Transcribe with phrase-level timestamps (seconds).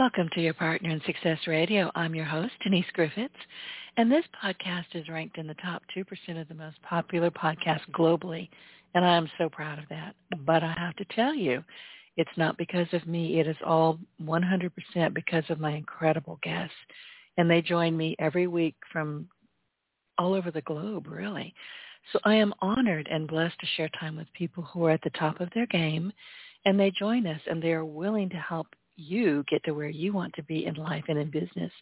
[0.00, 1.90] Welcome to your Partner in Success Radio.
[1.94, 3.34] I'm your host, Denise Griffiths,
[3.98, 8.48] and this podcast is ranked in the top 2% of the most popular podcasts globally,
[8.94, 10.14] and I am so proud of that.
[10.46, 11.62] But I have to tell you,
[12.16, 13.40] it's not because of me.
[13.40, 14.70] It is all 100%
[15.12, 16.74] because of my incredible guests,
[17.36, 19.28] and they join me every week from
[20.16, 21.52] all over the globe, really.
[22.14, 25.10] So I am honored and blessed to share time with people who are at the
[25.10, 26.10] top of their game,
[26.64, 30.12] and they join us, and they are willing to help you get to where you
[30.12, 31.72] want to be in life and in business.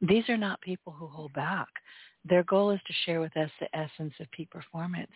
[0.00, 1.68] These are not people who hold back.
[2.24, 5.10] Their goal is to share with us the essence of peak performance.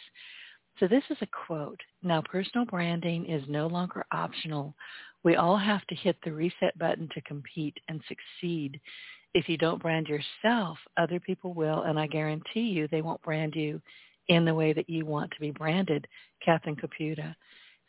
[0.81, 1.81] So this is a quote.
[2.03, 4.75] Now, personal branding is no longer optional.
[5.23, 8.81] We all have to hit the reset button to compete and succeed.
[9.35, 13.55] If you don't brand yourself, other people will, and I guarantee you they won't brand
[13.55, 13.81] you
[14.29, 16.07] in the way that you want to be branded.
[16.45, 17.35] Catherine Kaputa.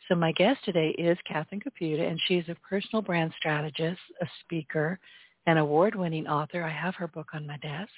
[0.08, 4.98] So my guest today is Catherine Kaputa, and she's a personal brand strategist, a speaker,
[5.46, 6.62] an award-winning author.
[6.62, 7.92] I have her book on my desk.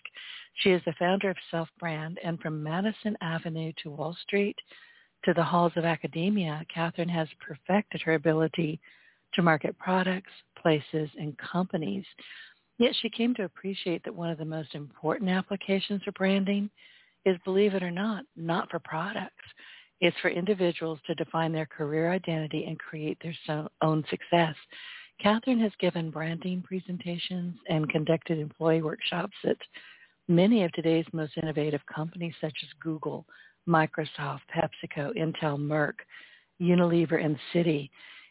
[0.54, 4.56] She is the founder of Self Brand, and from Madison Avenue to Wall Street
[5.24, 8.78] to the halls of academia, Catherine has perfected her ability
[9.34, 10.30] to market products,
[10.62, 12.04] places, and companies.
[12.78, 16.70] Yet she came to appreciate that one of the most important applications for branding
[17.24, 19.34] is, believe it or not, not for products.
[20.00, 24.54] It's for individuals to define their career identity and create their own success.
[25.20, 29.56] Catherine has given branding presentations and conducted employee workshops at
[30.28, 33.24] many of today's most innovative companies such as Google,
[33.66, 35.94] Microsoft, PepsiCo, Intel, Merck,
[36.60, 37.88] Unilever, and Citi.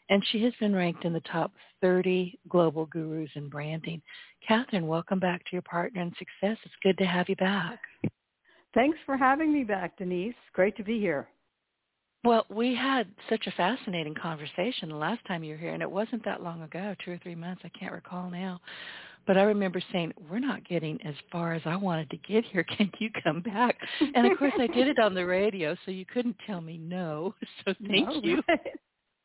[0.09, 1.51] And she has been ranked in the top
[1.81, 4.03] 30 global gurus in branding.
[4.47, 6.59] Catherine, welcome back to your partner in success.
[6.63, 7.79] It's good to have you back.
[8.75, 10.35] Thanks for having me back, Denise.
[10.53, 11.27] Great to be here.
[12.25, 15.89] Well, we had such a fascinating conversation the last time you were here, and it
[15.89, 17.61] wasn't that long ago, two or three months.
[17.63, 18.59] I can't recall now.
[19.27, 22.63] But I remember saying, we're not getting as far as I wanted to get here.
[22.77, 23.77] Can you come back?
[24.15, 27.35] And of course, I did it on the radio, so you couldn't tell me no.
[27.65, 28.41] So thank no, you.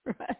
[0.06, 0.16] Right.
[0.19, 0.37] right.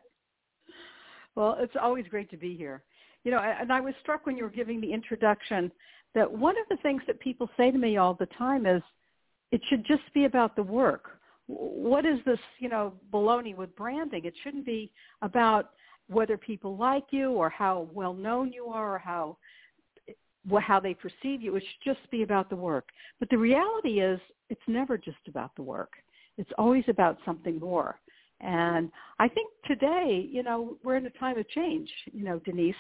[1.37, 2.83] Well, it's always great to be here.
[3.25, 5.71] You know, and I was struck when you were giving the introduction
[6.15, 8.83] that one of the things that people say to me all the time is,
[9.53, 11.20] it should just be about the work
[11.51, 14.25] what is this, you know, baloney with branding?
[14.25, 14.91] It shouldn't be
[15.23, 15.71] about
[16.09, 19.37] whether people like you or how well known you are or how
[20.63, 21.55] how they perceive you.
[21.57, 22.89] It should just be about the work.
[23.19, 24.19] But the reality is
[24.49, 25.93] it's never just about the work.
[26.39, 28.01] It's always about something more.
[28.41, 32.75] And I think today, you know, we're in a time of change, you know, Denise.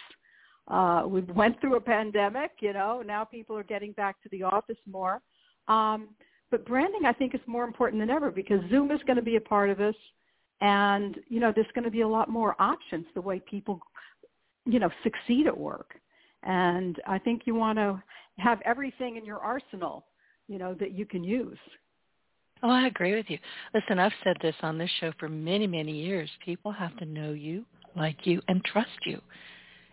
[0.69, 4.42] Uh, we went through a pandemic, you know, now people are getting back to the
[4.42, 5.20] office more.
[5.69, 6.08] Um,
[6.50, 9.37] but branding, I think, is more important than ever because Zoom is going to be
[9.37, 9.94] a part of this,
[10.61, 13.81] and you know, there's going to be a lot more options the way people,
[14.66, 15.94] you know, succeed at work.
[16.43, 18.03] And I think you want to
[18.38, 20.06] have everything in your arsenal,
[20.49, 21.59] you know, that you can use.
[22.62, 23.38] Oh, I agree with you.
[23.75, 26.28] Listen, I've said this on this show for many, many years.
[26.44, 27.65] People have to know you,
[27.97, 29.21] like you, and trust you.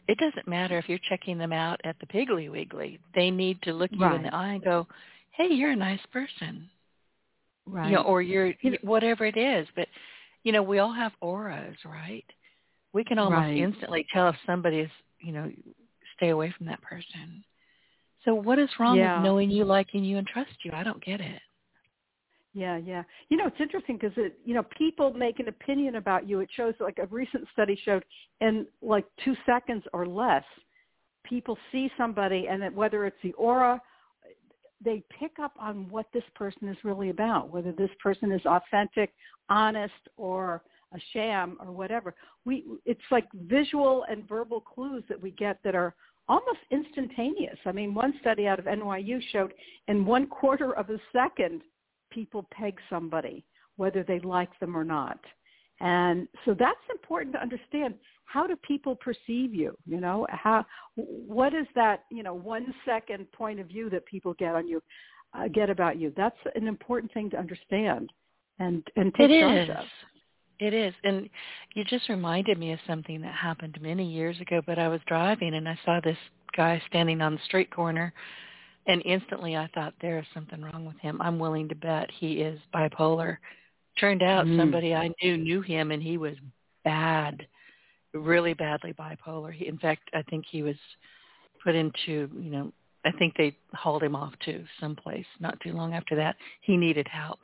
[0.08, 3.00] It doesn't matter if you're checking them out at the Piggly Wiggly.
[3.16, 4.16] They need to look you right.
[4.16, 4.88] in the eye and go,
[5.38, 6.70] hey, you're a nice person.
[7.66, 7.90] Right.
[7.90, 9.68] You know, or you're whatever it is.
[9.76, 9.88] But,
[10.44, 12.26] you know, we all have auras, right?
[12.94, 13.58] We can almost right.
[13.58, 15.52] instantly tell if somebody is, you know,
[16.16, 17.44] stay away from that person.
[18.26, 19.18] So what is wrong yeah.
[19.18, 20.72] with knowing you, liking you, and trust you?
[20.74, 21.42] I don't get it.
[22.54, 23.04] Yeah, yeah.
[23.30, 26.40] You know, it's interesting because it, you know, people make an opinion about you.
[26.40, 28.04] It shows like a recent study showed
[28.42, 30.44] in like two seconds or less,
[31.24, 33.80] people see somebody and that whether it's the aura
[34.84, 39.14] they pick up on what this person is really about, whether this person is authentic,
[39.50, 40.62] honest, or
[40.94, 42.16] a sham or whatever.
[42.46, 45.96] We it's like visual and verbal clues that we get that are
[46.30, 47.58] almost instantaneous.
[47.66, 49.54] I mean, one study out of NYU showed
[49.88, 51.62] in one quarter of a second
[52.10, 53.46] people peg somebody,
[53.78, 55.20] whether they like them or not.
[55.80, 57.96] And so that's important to understand
[58.26, 59.78] how do people perceive you?
[59.86, 60.66] You know, how
[60.96, 64.82] what is that you know one second point of view that people get on you,
[65.38, 66.14] uh, get about you?
[66.18, 68.10] That's an important thing to understand
[68.60, 69.76] and and take it charge is.
[69.78, 69.86] of.
[70.60, 71.30] It is, and
[71.76, 74.62] you just reminded me of something that happened many years ago.
[74.66, 76.18] But I was driving and I saw this
[76.56, 78.12] guy standing on the street corner
[78.88, 81.22] and instantly I thought there is something wrong with him.
[81.22, 83.38] I'm willing to bet he is bipolar.
[84.00, 84.58] Turned out mm.
[84.58, 86.36] somebody I knew knew him and he was
[86.84, 87.46] bad,
[88.14, 89.52] really badly bipolar.
[89.52, 90.76] He, in fact, I think he was
[91.64, 92.72] put into, you know,
[93.06, 96.36] I think they hauled him off to someplace not too long after that.
[96.62, 97.40] He needed help.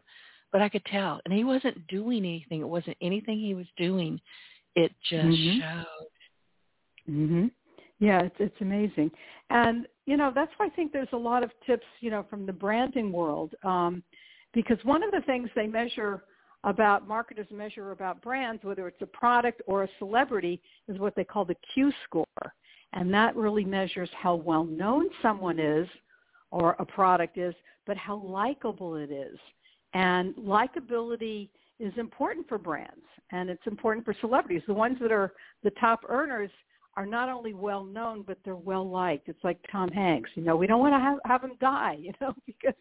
[0.52, 1.20] But I could tell.
[1.26, 2.62] And he wasn't doing anything.
[2.62, 4.20] It wasn't anything he was doing.
[4.76, 5.60] It just mm-hmm.
[5.60, 7.12] showed.
[7.14, 7.52] Mhm.
[8.00, 9.12] Yeah, it's it's amazing.
[9.50, 12.46] And you know, that's why I think there's a lot of tips, you know, from
[12.46, 13.54] the branding world.
[13.64, 14.04] Um
[14.54, 16.24] because one of the things they measure
[16.64, 21.24] about marketers measure about brands, whether it's a product or a celebrity, is what they
[21.24, 22.26] call the Q score.
[22.94, 25.88] And that really measures how well known someone is
[26.52, 27.56] or a product is,
[27.86, 29.38] but how likable it is.
[29.94, 31.50] And likability
[31.80, 33.02] is important for brands
[33.32, 34.62] and it's important for celebrities.
[34.68, 35.34] The ones that are
[35.64, 36.52] the top earners
[36.96, 39.28] are not only well known, but they're well liked.
[39.28, 40.30] It's like Tom Hanks.
[40.36, 42.76] You know, we don't want to have, have him die, you know, because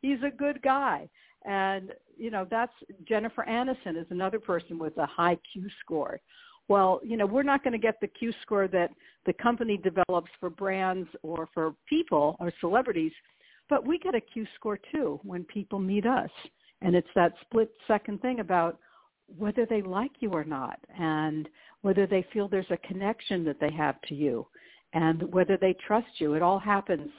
[0.00, 1.08] he's a good guy.
[1.44, 2.72] And, you know, that's
[3.08, 6.20] Jennifer Aniston is another person with a high Q score.
[6.68, 8.90] Well, you know, we're not going to get the Q score that
[9.26, 13.12] the company develops for brands or for people or celebrities,
[13.68, 16.30] but we get a Q score too when people meet us.
[16.82, 18.78] And it's that split second thing about
[19.38, 21.48] whether they like you or not and
[21.82, 24.46] whether they feel there's a connection that they have to you
[24.92, 26.34] and whether they trust you.
[26.34, 27.10] It all happens,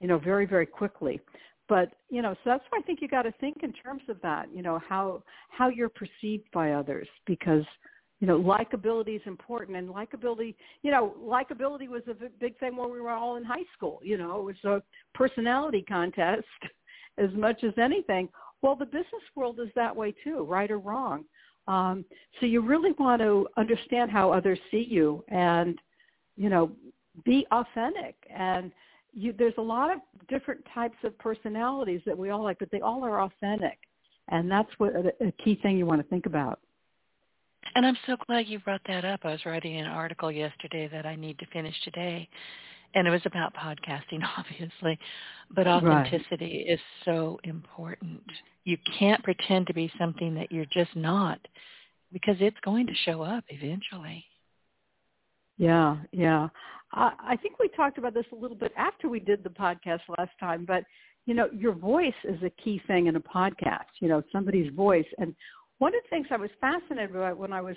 [0.00, 1.20] you know, very, very quickly.
[1.68, 4.20] But, you know, so that's why I think you got to think in terms of
[4.22, 7.64] that, you know, how how you're perceived by others because
[8.22, 12.88] you know, likability is important and likability, you know, likability was a big thing when
[12.88, 14.82] we were all in high school, you know, it was a
[15.12, 16.46] personality contest
[17.18, 18.28] as much as anything.
[18.62, 21.24] Well, the business world is that way too, right or wrong.
[21.66, 22.04] Um,
[22.38, 25.76] so you really want to understand how others see you and,
[26.36, 26.70] you know,
[27.24, 28.14] be authentic.
[28.32, 28.70] And
[29.12, 29.98] you, there's a lot of
[30.28, 33.78] different types of personalities that we all like, but they all are authentic.
[34.28, 36.60] And that's what a, a key thing you want to think about.
[37.74, 39.20] And I'm so glad you brought that up.
[39.24, 42.28] I was writing an article yesterday that I need to finish today
[42.94, 44.98] and it was about podcasting obviously
[45.54, 46.74] but authenticity right.
[46.74, 48.22] is so important
[48.64, 51.38] you can't pretend to be something that you're just not
[52.12, 54.24] because it's going to show up eventually
[55.62, 56.48] yeah yeah
[56.92, 60.00] I, I think we talked about this a little bit after we did the podcast
[60.18, 60.84] last time but
[61.26, 65.06] you know your voice is a key thing in a podcast you know somebody's voice
[65.18, 65.34] and
[65.78, 67.76] one of the things i was fascinated by when i was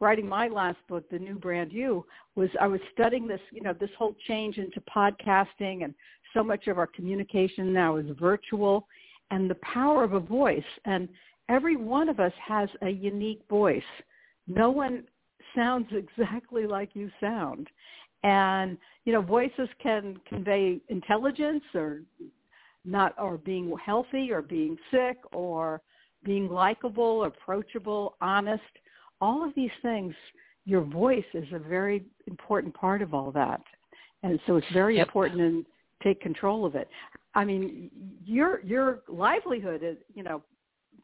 [0.00, 3.72] writing my last book, The New Brand You, was I was studying this, you know,
[3.72, 5.94] this whole change into podcasting and
[6.34, 8.86] so much of our communication now is virtual
[9.30, 10.62] and the power of a voice.
[10.84, 11.08] And
[11.48, 13.82] every one of us has a unique voice.
[14.46, 15.04] No one
[15.56, 17.66] sounds exactly like you sound.
[18.22, 22.02] And, you know, voices can convey intelligence or
[22.84, 25.80] not, or being healthy or being sick or
[26.24, 28.62] being likable, approachable, honest
[29.20, 30.14] all of these things,
[30.64, 33.60] your voice is a very important part of all that.
[34.22, 35.08] And so it's very yep.
[35.08, 36.88] important to take control of it.
[37.34, 37.90] I mean,
[38.24, 40.42] your your livelihood is, you know,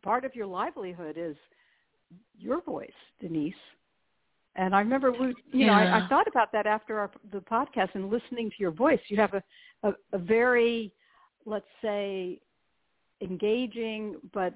[0.02, 1.37] part of your livelihood is
[2.37, 2.90] your voice,
[3.20, 3.55] Denise.
[4.56, 5.66] And I remember we, you yeah.
[5.66, 9.00] know, I, I thought about that after our, the podcast and listening to your voice.
[9.08, 9.43] You have a,
[9.82, 10.93] a, a very,
[11.46, 12.38] let's say,
[13.22, 14.55] engaging but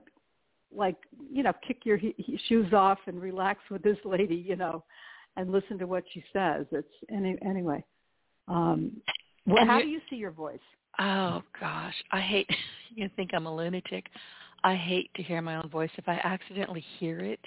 [0.75, 0.97] like
[1.30, 4.82] you know kick your he- he shoes off and relax with this lady you know
[5.37, 6.66] and listen to what she says.
[6.73, 7.85] It's any anyway
[8.49, 8.92] um
[9.47, 10.59] well, how do you see your voice?
[10.99, 11.94] Oh gosh.
[12.11, 12.49] I hate
[12.94, 14.06] you think i'm a lunatic.
[14.64, 15.90] I hate to hear my own voice.
[15.97, 17.40] If i accidentally hear it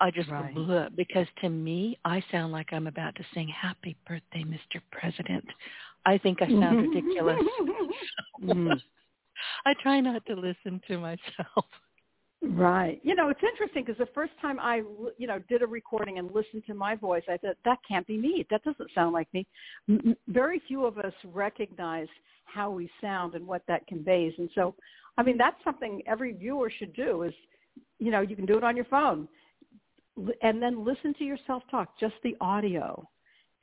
[0.00, 0.54] i just right.
[0.54, 5.44] bleh, because to me i sound like i'm about to sing happy birthday mr president
[6.06, 7.36] i think i sound ridiculous
[8.42, 8.72] mm-hmm.
[9.66, 11.64] i try not to listen to myself
[12.40, 13.00] Right.
[13.02, 14.82] You know, it's interesting because the first time I,
[15.16, 18.16] you know, did a recording and listened to my voice, I thought that can't be
[18.16, 18.46] me.
[18.50, 19.46] That doesn't sound like me.
[20.28, 22.06] Very few of us recognize
[22.44, 24.32] how we sound and what that conveys.
[24.38, 24.74] And so,
[25.16, 27.24] I mean, that's something every viewer should do.
[27.24, 27.34] Is,
[27.98, 29.26] you know, you can do it on your phone,
[30.42, 33.06] and then listen to yourself talk, just the audio,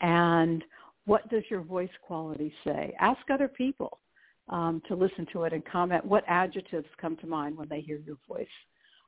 [0.01, 0.63] and
[1.05, 2.95] what does your voice quality say?
[2.99, 3.99] Ask other people
[4.49, 7.97] um, to listen to it and comment what adjectives come to mind when they hear
[7.97, 8.47] your voice.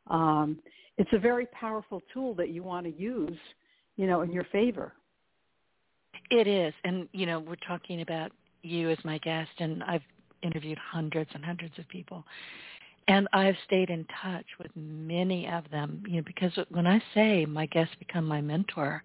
[0.08, 0.60] Um,
[0.98, 3.38] it's a very powerful tool that you want to use,
[3.98, 4.94] you know, in your favor.
[6.32, 8.32] It is, and you know, we're talking about
[8.64, 10.02] you as my guest, and I've
[10.44, 12.26] interviewed hundreds and hundreds of people,
[13.08, 16.04] and I've stayed in touch with many of them.
[16.08, 19.04] You know, because when I say my guests become my mentor,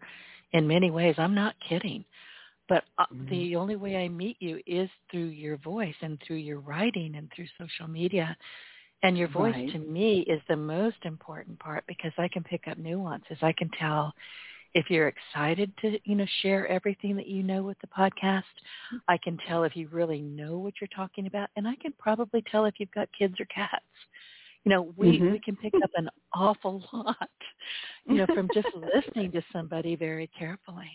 [0.52, 2.04] in many ways, I'm not kidding
[2.68, 3.28] But uh, mm-hmm.
[3.30, 7.30] the only way I meet you is through your voice and through your writing and
[7.34, 8.36] through social media.
[9.02, 9.72] And your voice right.
[9.72, 13.38] to me is the most important part because I can pick up nuances.
[13.42, 14.14] I can tell
[14.74, 18.42] if you're excited to, you know, share everything that you know with the podcast.
[19.08, 21.50] I can tell if you really know what you're talking about.
[21.56, 23.84] And I can probably tell if you've got kids or cats.
[24.64, 25.32] You know, we, mm-hmm.
[25.32, 27.28] we can pick up an awful lot,
[28.06, 30.90] you know, from just listening to somebody very carefully.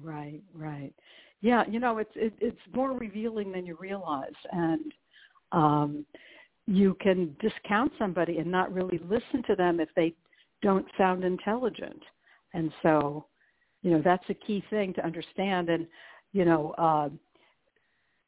[0.00, 0.94] Right, right.
[1.40, 4.92] Yeah, you know, it's it, it's more revealing than you realize, and
[5.50, 6.06] um,
[6.66, 10.14] you can discount somebody and not really listen to them if they
[10.62, 12.00] don't sound intelligent.
[12.54, 13.26] And so,
[13.82, 15.68] you know, that's a key thing to understand.
[15.68, 15.86] And
[16.32, 17.08] you know, uh,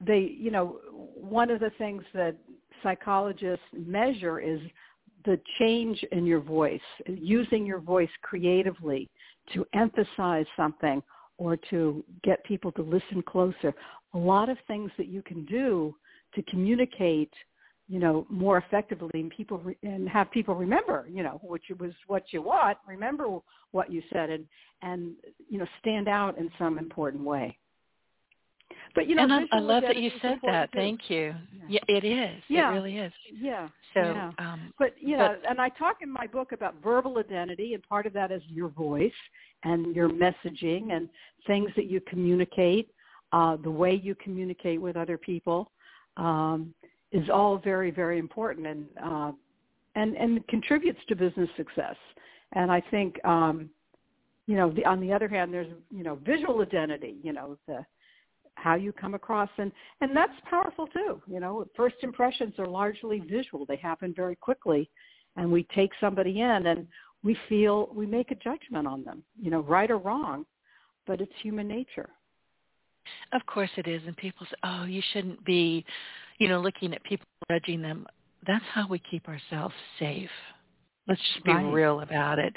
[0.01, 2.37] they, you know, one of the things that
[2.83, 4.61] psychologists measure is
[5.25, 9.09] the change in your voice, using your voice creatively
[9.55, 11.03] to emphasize something
[11.39, 13.75] or to get people to listen closer.
[14.13, 15.95] A lot of things that you can do
[16.35, 17.33] to communicate,
[17.89, 21.93] you know, more effectively and people re- and have people remember, you know, which was
[22.07, 23.39] what you want, remember
[23.73, 24.47] what you said and
[24.83, 25.13] and
[25.49, 27.57] you know, stand out in some important way.
[28.95, 30.73] But you know, and I, I love that you said that.
[30.73, 30.79] Too.
[30.79, 31.35] Thank you.
[31.69, 31.81] Yeah.
[31.89, 32.43] yeah, it is.
[32.49, 32.71] Yeah.
[32.71, 33.13] It really is.
[33.33, 33.69] Yeah.
[33.93, 34.33] So, yeah.
[34.39, 37.83] Um, but you know, but, and I talk in my book about verbal identity, and
[37.83, 39.13] part of that is your voice
[39.65, 41.09] and your messaging and
[41.47, 42.89] things that you communicate,
[43.33, 45.71] uh, the way you communicate with other people,
[46.17, 46.73] um,
[47.15, 49.33] is all very, very important and uh,
[49.95, 51.97] and and contributes to business success.
[52.53, 53.71] And I think, um,
[54.47, 57.15] you know, the, on the other hand, there's you know visual identity.
[57.23, 57.87] You know, the
[58.57, 63.21] how you come across and and that's powerful too you know first impressions are largely
[63.29, 64.89] visual they happen very quickly
[65.37, 66.87] and we take somebody in and
[67.25, 70.47] we feel we make a judgment on them you know right or wrong
[71.05, 72.09] but it's human nature
[73.33, 75.85] of course it is and people say oh you shouldn't be
[76.39, 78.07] you know looking at people judging them
[78.47, 80.31] that's how we keep ourselves safe
[81.09, 81.73] let's just be right.
[81.73, 82.55] real about it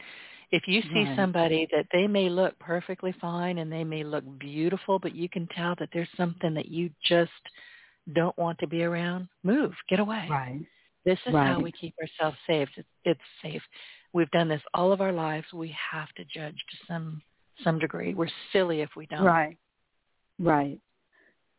[0.51, 1.17] if you see right.
[1.17, 5.45] somebody that they may look perfectly fine and they may look beautiful, but you can
[5.47, 7.31] tell that there's something that you just
[8.15, 10.25] don't want to be around, move, get away.
[10.29, 10.61] Right.
[11.03, 11.47] This is right.
[11.47, 12.69] how we keep ourselves safe.
[12.77, 13.61] It's, it's safe.
[14.13, 15.47] We've done this all of our lives.
[15.53, 17.21] We have to judge to some
[17.63, 18.13] some degree.
[18.13, 19.23] We're silly if we don't.
[19.23, 19.57] Right.
[20.39, 20.79] Right.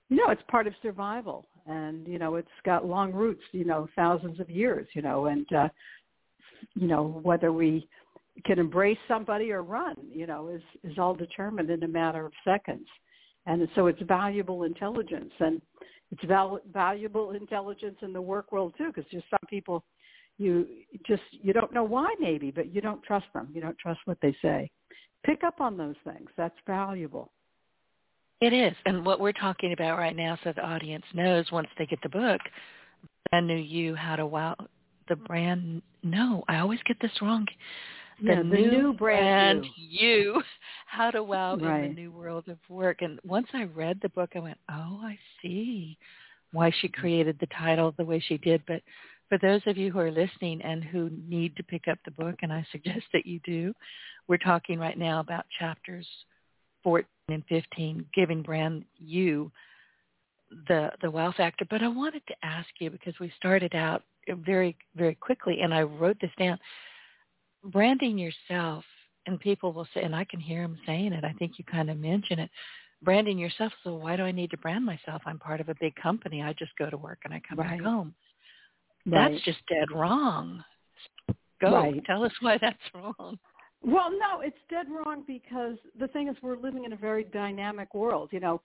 [0.09, 3.43] You know, it's part of survival, and you know, it's got long roots.
[3.53, 4.87] You know, thousands of years.
[4.95, 5.69] You know, and uh,
[6.75, 7.89] you know whether we
[8.45, 12.33] can embrace somebody or run, you know, is is all determined in a matter of
[12.45, 12.87] seconds.
[13.47, 15.61] And so it's valuable intelligence, and
[16.11, 19.85] it's val- valuable intelligence in the work world too, because just some people,
[20.37, 20.67] you
[21.07, 23.49] just you don't know why maybe, but you don't trust them.
[23.53, 24.71] You don't trust what they say.
[25.25, 26.29] Pick up on those things.
[26.37, 27.33] That's valuable.
[28.41, 31.87] It is, and what we're talking about right now, so the audience knows once they
[31.87, 32.41] get the book,
[33.33, 34.55] I knew you how to wow
[35.09, 35.83] the brand.
[36.03, 37.47] No, I always get this wrong
[38.21, 40.43] the, the new, new brand, you
[40.87, 41.85] how to wow right.
[41.85, 45.01] in the new world of work and once i read the book i went oh
[45.03, 45.97] i see
[46.53, 48.83] why she created the title the way she did but
[49.29, 52.37] for those of you who are listening and who need to pick up the book
[52.43, 53.73] and i suggest that you do
[54.27, 56.07] we're talking right now about chapters
[56.83, 59.51] 14 and 15 giving brand you
[60.69, 64.03] the the wow factor but i wanted to ask you because we started out
[64.47, 66.59] very very quickly and i wrote this down
[67.65, 68.85] branding yourself,
[69.27, 71.25] and people will say, and I can hear them saying it.
[71.25, 72.51] I think you kind of mention it.
[73.03, 73.73] Branding yourself.
[73.85, 75.23] So why do I need to brand myself?
[75.25, 76.43] I'm part of a big company.
[76.43, 77.79] I just go to work and I come right.
[77.79, 78.15] back home.
[79.07, 79.33] Right.
[79.33, 80.65] That's just dead wrong.
[81.61, 82.05] Go right.
[82.07, 83.39] tell us why that's wrong.
[83.83, 87.95] Well, no, it's dead wrong because the thing is we're living in a very dynamic
[87.95, 88.31] world.
[88.33, 88.61] You know,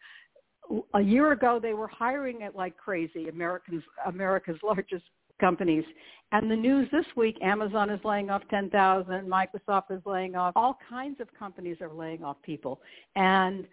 [0.93, 3.27] a year ago they were hiring it like crazy.
[3.29, 5.05] Americans, America's largest
[5.39, 5.83] companies.
[6.31, 10.77] And the news this week, Amazon is laying off 10,000, Microsoft is laying off, all
[10.89, 12.81] kinds of companies are laying off people.
[13.15, 13.67] And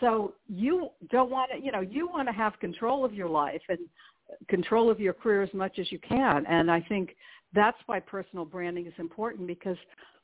[0.00, 3.62] so you don't want to, you know, you want to have control of your life
[3.68, 3.78] and
[4.48, 6.46] control of your career as much as you can.
[6.46, 7.16] And I think
[7.52, 9.76] that's why personal branding is important because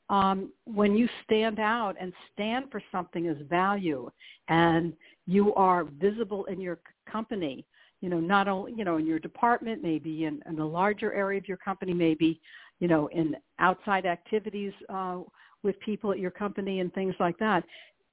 [0.08, 4.08] um, when you stand out and stand for something as value
[4.48, 4.92] and
[5.26, 6.78] you are visible in your
[7.10, 7.66] company,
[8.00, 11.38] you know, not only, you know, in your department, maybe in, in a larger area
[11.38, 12.40] of your company, maybe,
[12.78, 15.18] you know, in outside activities uh,
[15.62, 17.64] with people at your company and things like that,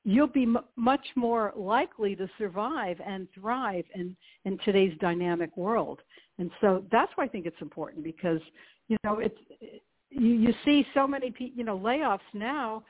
[0.04, 6.00] you'll be m- much more likely to survive and thrive in, in today's dynamic world.
[6.40, 8.42] And so that's why I think it's important because,
[8.88, 9.38] you know, it's,
[10.14, 12.84] you, you see so many, pe- you know, layoffs now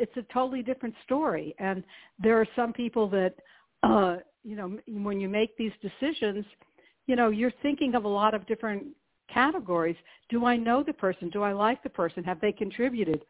[0.00, 1.54] it's a totally different story.
[1.58, 1.84] And
[2.18, 3.34] there are some people that,
[3.82, 6.44] uh, you know, when you make these decisions,
[7.06, 8.86] you know, you're thinking of a lot of different
[9.32, 9.96] categories.
[10.30, 11.28] Do I know the person?
[11.28, 12.24] Do I like the person?
[12.24, 13.20] Have they contributed?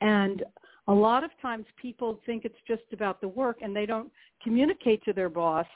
[0.00, 0.44] And
[0.86, 4.10] a lot of times people think it's just about the work and they don't
[4.42, 5.66] communicate to their boss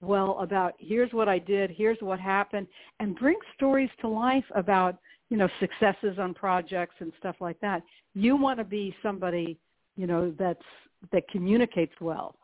[0.00, 2.66] well about here's what I did, here's what happened,
[3.00, 4.96] and bring stories to life about,
[5.30, 7.82] you know, successes on projects and stuff like that.
[8.14, 9.58] You want to be somebody,
[9.96, 10.62] you know, that's
[11.12, 12.36] that communicates well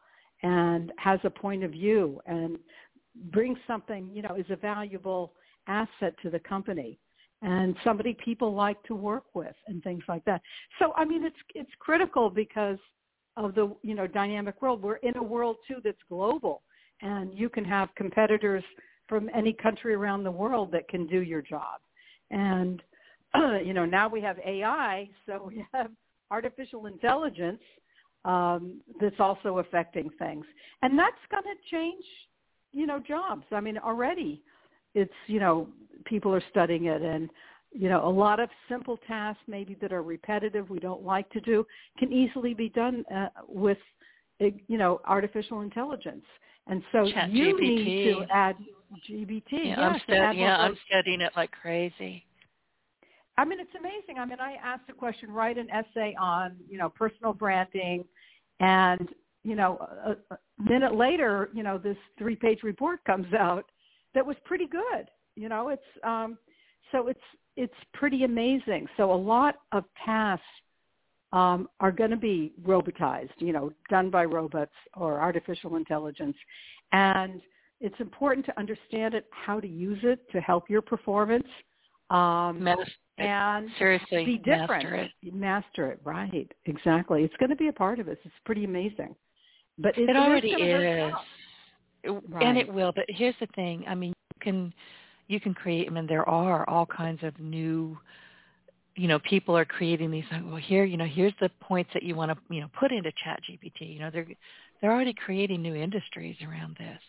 [0.43, 2.59] and has a point of view and
[3.33, 5.33] brings something, you know, is a valuable
[5.67, 6.99] asset to the company
[7.43, 10.41] and somebody people like to work with and things like that.
[10.79, 12.79] So I mean it's it's critical because
[13.37, 14.83] of the you know dynamic world.
[14.83, 16.63] We're in a world too that's global
[17.03, 18.65] and you can have competitors
[19.09, 21.81] from any country around the world that can do your job.
[22.31, 22.83] And
[23.35, 25.91] uh, you know, now we have AI, so we have
[26.31, 27.61] artificial intelligence
[28.25, 30.47] um, that's also affecting things,
[30.83, 32.05] and that's going to change,
[32.73, 33.45] you know, jobs.
[33.53, 34.43] I mean, already,
[34.95, 35.69] it's you know,
[36.07, 37.29] people are studying it, and
[37.75, 41.41] you know, a lot of simple tasks maybe that are repetitive, we don't like to
[41.41, 41.67] do,
[41.99, 43.79] can easily be done uh, with,
[44.39, 46.25] you know, artificial intelligence.
[46.69, 47.85] And so Chat you GPT.
[47.85, 48.57] need to add
[49.09, 49.43] GPT.
[49.53, 52.25] Yeah, yes, I'm and Yeah, I'm studying it like crazy.
[53.37, 54.19] I mean, it's amazing.
[54.21, 58.05] I mean, I asked a question, write an essay on, you know, personal branding,
[58.61, 59.09] and
[59.43, 63.67] you know, a, a minute later, you know, this three-page report comes out
[64.15, 65.11] that was pretty good.
[65.37, 66.39] You know, it's um,
[66.93, 67.21] so it's
[67.57, 68.87] it's pretty amazing.
[68.97, 70.45] So a lot of tasks
[71.33, 76.37] um, are going to be robotized, you know, done by robots or artificial intelligence,
[76.93, 77.41] and
[77.85, 81.47] it's important to understand it, how to use it to help your performance.
[82.09, 82.87] Um, Master,
[83.19, 84.85] and seriously, be different.
[84.85, 85.35] master it.
[85.35, 86.51] Master it, right?
[86.65, 87.25] Exactly.
[87.25, 88.17] It's going to be a part of us.
[88.25, 89.15] It's pretty amazing.
[89.77, 90.57] But it, It already is.
[90.59, 92.17] gonna hurt is, some.
[92.17, 92.47] It- Right.
[92.47, 92.93] and it will.
[92.93, 93.85] But here's the thing.
[93.87, 94.75] I mean, you can
[95.29, 95.87] you can create.
[95.87, 97.99] I mean, there are all kinds of new.
[98.97, 100.25] You know, people are creating these.
[100.31, 102.93] like, Well, here, you know, here's the points that you want to, you know, put
[102.93, 103.93] into Chat GPT.
[103.95, 104.27] You know, they're
[104.81, 107.01] they're already creating new industries around this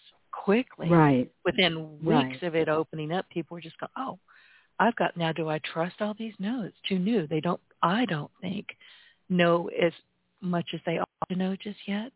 [0.45, 0.87] quickly.
[0.89, 1.31] Right.
[1.43, 2.43] Within weeks Right.
[2.43, 4.19] of it opening up, people were just going, "Oh,
[4.79, 5.31] I've got now.
[5.31, 6.35] Do I trust all these?
[6.39, 7.25] No, it's too new.
[7.25, 7.61] They don't.
[7.81, 8.77] I don't think
[9.27, 9.91] know as
[10.41, 12.13] much as they ought to know just yet."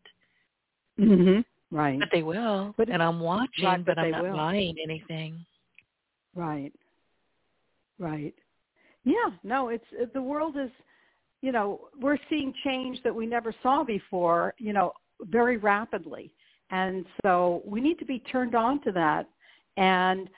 [0.98, 1.44] Mhm.
[1.72, 1.98] Right.
[1.98, 2.72] But they will.
[2.76, 4.36] But and I'm watching, Right, but, but I'm not will.
[4.36, 5.44] buying anything.
[6.34, 6.72] Right.
[7.98, 8.34] Right.
[9.04, 9.30] Yeah.
[9.42, 10.70] No, it's the world is,
[11.42, 16.32] you know, we're seeing change that we never saw before, you know, very rapidly.
[16.70, 19.28] And so we need to be turned on to that
[19.76, 20.28] and,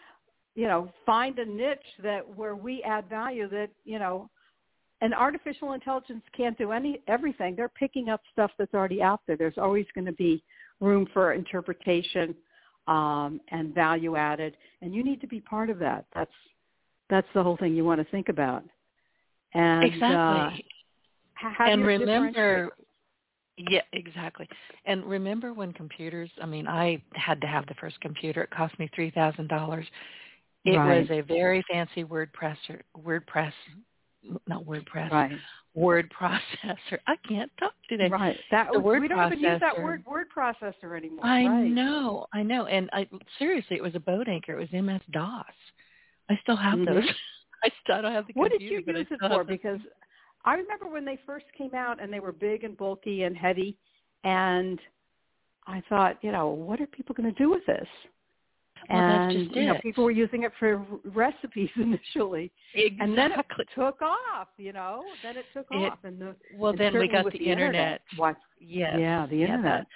[0.55, 4.29] you know, find a niche that where we add value that, you know,
[5.03, 7.57] and artificial intelligence can't do any everything.
[7.57, 9.37] They're picking up stuff that's already out there.
[9.37, 10.43] There's always going to be
[10.81, 12.35] room for interpretation
[12.87, 16.05] um, and value added, and you need to be part of that.
[16.15, 16.31] That's
[17.11, 18.65] that's the whole thing you want to think about.
[19.55, 20.65] And uh, exactly.
[20.65, 22.71] h- how do and remember?
[23.57, 24.49] Yeah, exactly.
[24.87, 28.43] And remember when computers I mean, I had to have the first computer.
[28.43, 29.87] It cost me three thousand dollars.
[30.65, 31.01] It Right.
[31.01, 32.57] was a very fancy WordPress
[32.97, 33.53] WordPress
[34.47, 35.11] not WordPress.
[35.11, 35.33] right,
[35.75, 36.99] Word processor.
[37.07, 38.09] I can't talk today.
[38.09, 38.39] right.
[38.51, 41.25] That The word we don't even use that word word processor anymore.
[41.25, 41.71] I right.
[41.71, 42.67] know, I know.
[42.67, 44.59] And I seriously it was a boat anchor.
[44.59, 45.45] It was MS DOS.
[46.31, 46.87] I still have Mhm.
[46.87, 47.05] those.
[47.65, 49.45] I still don't have the Computer, What did you use it for?
[49.45, 49.79] Because
[50.45, 53.77] I remember when they first came out and they were big and bulky and heavy,
[54.25, 54.79] and
[55.67, 57.87] I thought, you know, what are people going to do with this?
[58.91, 63.39] Well, and just you know, people were using it for recipes initially, and then it
[63.39, 63.65] Exactly.
[63.75, 64.49] took off.
[64.59, 67.45] You know, then it took It- off, and the Well, then we got with the,
[67.45, 68.03] internet.
[68.17, 68.37] What?
[68.61, 68.97] Yes.
[68.99, 69.87] Yeah, the internet.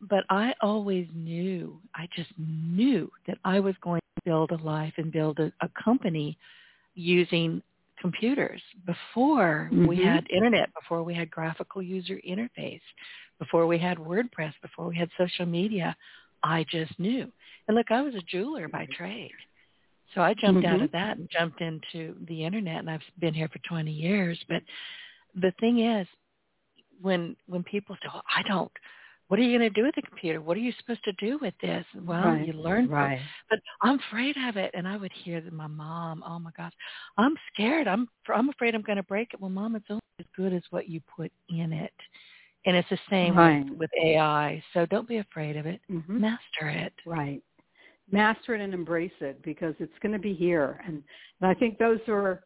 [0.00, 4.56] But, but I always knew, I just knew that I was going to build a
[4.56, 6.36] life and build a, a company
[6.94, 7.62] using
[8.00, 10.04] computers before we Mhm.
[10.04, 12.82] had internet, before we had graphical user interface,
[13.38, 15.96] before we had WordPress, before we had social media.
[16.42, 17.32] I just knew.
[17.66, 19.32] And look, I was a jeweler by trade.
[20.14, 20.84] So I jumped out Mhm.
[20.84, 24.42] of that and jumped into the internet and I've been here for 20 years.
[24.48, 24.62] But
[25.34, 26.06] the thing is,
[27.00, 28.72] when when people say, well, I don't,
[29.28, 30.40] what are you going to do with the computer?
[30.40, 31.84] What are you supposed to do with this?
[32.04, 33.20] Well, Right, you learn from right.
[33.50, 34.70] but I'm afraid of it.
[34.74, 36.72] And I would hear that my mom, oh my gosh,
[37.18, 37.88] I'm scared.
[37.88, 39.40] I'm I'm afraid I'm going to break it.
[39.40, 41.92] Well, mom, it's only as good as what you put in it.
[42.66, 43.64] And it's the same Right.
[43.70, 44.62] with, with AI.
[44.74, 45.80] So don't be afraid of it.
[45.88, 46.92] hmm Master it.
[47.04, 47.42] Right.
[48.10, 50.80] Master it and embrace it because it's going to be here.
[50.86, 51.02] And,
[51.40, 52.44] and I think those are,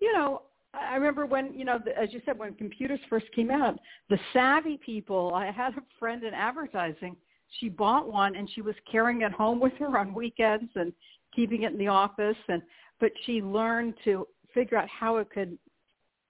[0.00, 0.42] you know,
[0.76, 3.78] I remember when, you know, as you said, when computers first came out,
[4.10, 7.16] the savvy people, I had a friend in advertising,
[7.60, 10.92] she bought one and she was carrying it home with her on weekends and
[11.34, 12.36] keeping it in the office.
[12.48, 12.62] And
[13.00, 15.56] but she learned to figure out how it could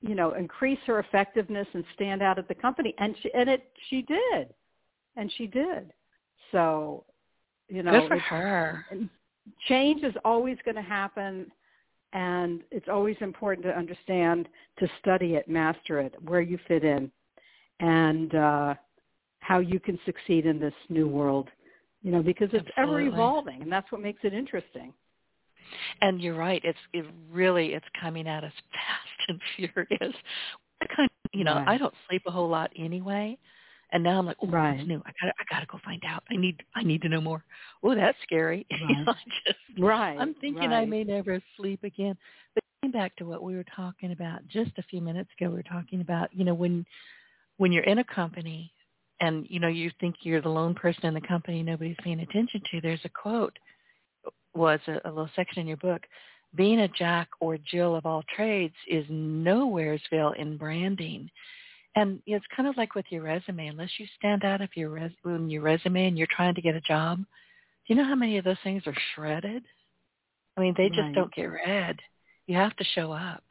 [0.02, 2.94] you know increase her effectiveness and stand out at the company.
[2.98, 4.52] And she and it she did.
[5.16, 5.92] And she did.
[6.52, 7.04] So
[7.68, 8.85] you know good for her.
[9.68, 11.50] change is always going to happen
[12.16, 14.48] and it's always important to understand
[14.79, 17.11] to study it master it where you fit in
[17.81, 18.74] and uh
[19.40, 21.48] how you can succeed in this new world
[22.02, 24.92] you know because it's ever evolving and that's what makes it interesting.
[26.00, 30.16] And you're right it's it really it's coming at us fast and furious.
[30.83, 31.68] I kind of, you know Right.
[31.68, 33.37] i don't sleep a whole lot anyway
[33.92, 34.87] and now i'm like oh Right.
[34.87, 37.44] new i gotta i gotta go find out i need i need to know more
[37.83, 39.16] oh that's scary You know, Right.
[39.46, 42.16] just right I'm thinking I may never sleep again.
[42.55, 45.57] But getting back to what we were talking about just a few minutes ago, we
[45.57, 46.85] were talking about, you know, when
[47.59, 48.72] when you're in a company
[49.20, 52.61] and, you know, you think you're the lone person in the company nobody's paying attention
[52.70, 53.57] to, there's a quote
[54.55, 56.03] was a, a little section in your book.
[56.55, 61.31] Being a jack or Jill of all trades is nowheresville in branding.
[61.96, 63.68] And you know, it's kind of like with your resume.
[63.68, 66.74] Unless you stand out if your res- when your resume and you're trying to get
[66.76, 67.24] a job, do
[67.87, 69.64] you know how many of those things are shredded?
[70.56, 71.14] I mean, they just Right.
[71.14, 72.00] don't get read.
[72.46, 73.42] You have to show up.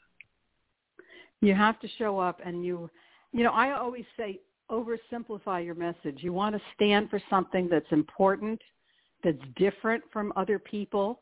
[1.41, 2.89] You have to show up and you
[3.31, 4.39] you know, I always say
[4.71, 6.23] oversimplify your message.
[6.23, 8.61] You want to stand for something that's important,
[9.23, 11.21] that's different from other people,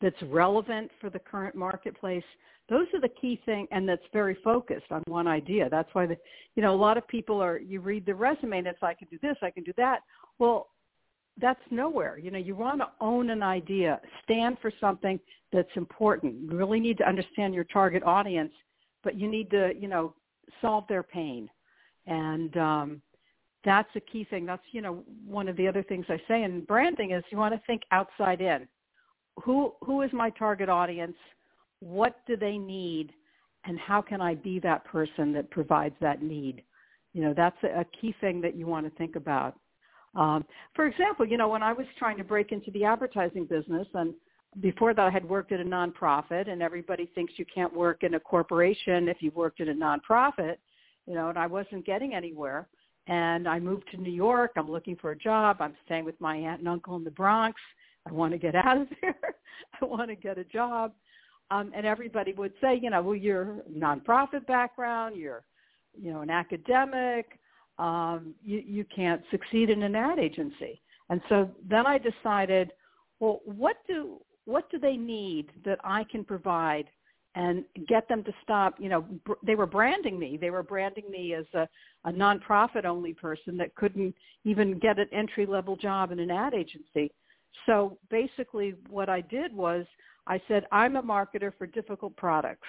[0.00, 2.24] that's relevant for the current marketplace.
[2.68, 5.68] Those are the key thing and that's very focused on one idea.
[5.70, 6.16] That's why the
[6.54, 9.08] you know, a lot of people are you read the resume and it's I can
[9.10, 10.00] do this, I can do that.
[10.38, 10.68] Well,
[11.40, 12.18] that's nowhere.
[12.18, 15.20] You know, you want to own an idea, stand for something
[15.52, 16.34] that's important.
[16.42, 18.52] You really need to understand your target audience,
[19.04, 20.14] but you need to, you know,
[20.60, 21.48] solve their pain.
[22.06, 23.02] And um,
[23.64, 24.46] that's a key thing.
[24.46, 27.54] That's, you know, one of the other things I say in branding is you want
[27.54, 28.66] to think outside in.
[29.44, 31.16] Who who is my target audience?
[31.80, 33.12] What do they need?
[33.64, 36.62] And how can I be that person that provides that need?
[37.12, 39.56] You know, that's a, a key thing that you want to think about.
[40.14, 43.86] Um, for example, you know, when I was trying to break into the advertising business
[43.94, 44.14] and
[44.60, 48.14] before that I had worked at a nonprofit and everybody thinks you can't work in
[48.14, 50.56] a corporation if you've worked at a nonprofit,
[51.06, 52.68] you know, and I wasn't getting anywhere.
[53.06, 54.52] And I moved to New York.
[54.56, 55.58] I'm looking for a job.
[55.60, 57.60] I'm staying with my aunt and uncle in the Bronx.
[58.06, 59.34] I want to get out of there.
[59.80, 60.92] I want to get a job.
[61.50, 65.44] Um, and everybody would say, you know, well, you're nonprofit background, you're,
[65.98, 67.38] you know, an academic,
[67.78, 70.80] um, you, you can't succeed in an ad agency.
[71.10, 72.72] And so then I decided,
[73.20, 76.86] well, what do what do they need that I can provide
[77.34, 78.74] and get them to stop?
[78.78, 80.38] You know, br- they were branding me.
[80.40, 81.68] They were branding me as a,
[82.04, 86.54] a nonprofit only person that couldn't even get an entry level job in an ad
[86.54, 87.12] agency.
[87.66, 89.84] So basically, what I did was
[90.28, 92.68] I said I'm a marketer for difficult products,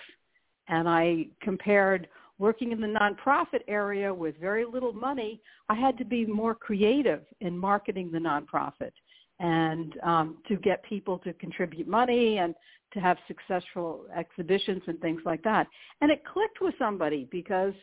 [0.67, 2.08] and I compared
[2.39, 7.22] working in the nonprofit area with very little money, I had to be more creative
[7.41, 8.91] in marketing the nonprofit
[9.39, 12.56] and um, to get people to contribute money and
[12.93, 15.67] to have successful exhibitions and things like that.
[16.02, 17.74] And it clicked with somebody because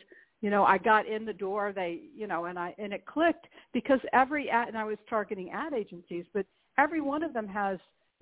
[0.41, 1.71] you know I got in the door.
[1.73, 5.51] They you know and I and it clicked because every ad and I was targeting
[5.51, 6.45] ad agencies, but
[6.77, 7.79] every one of them has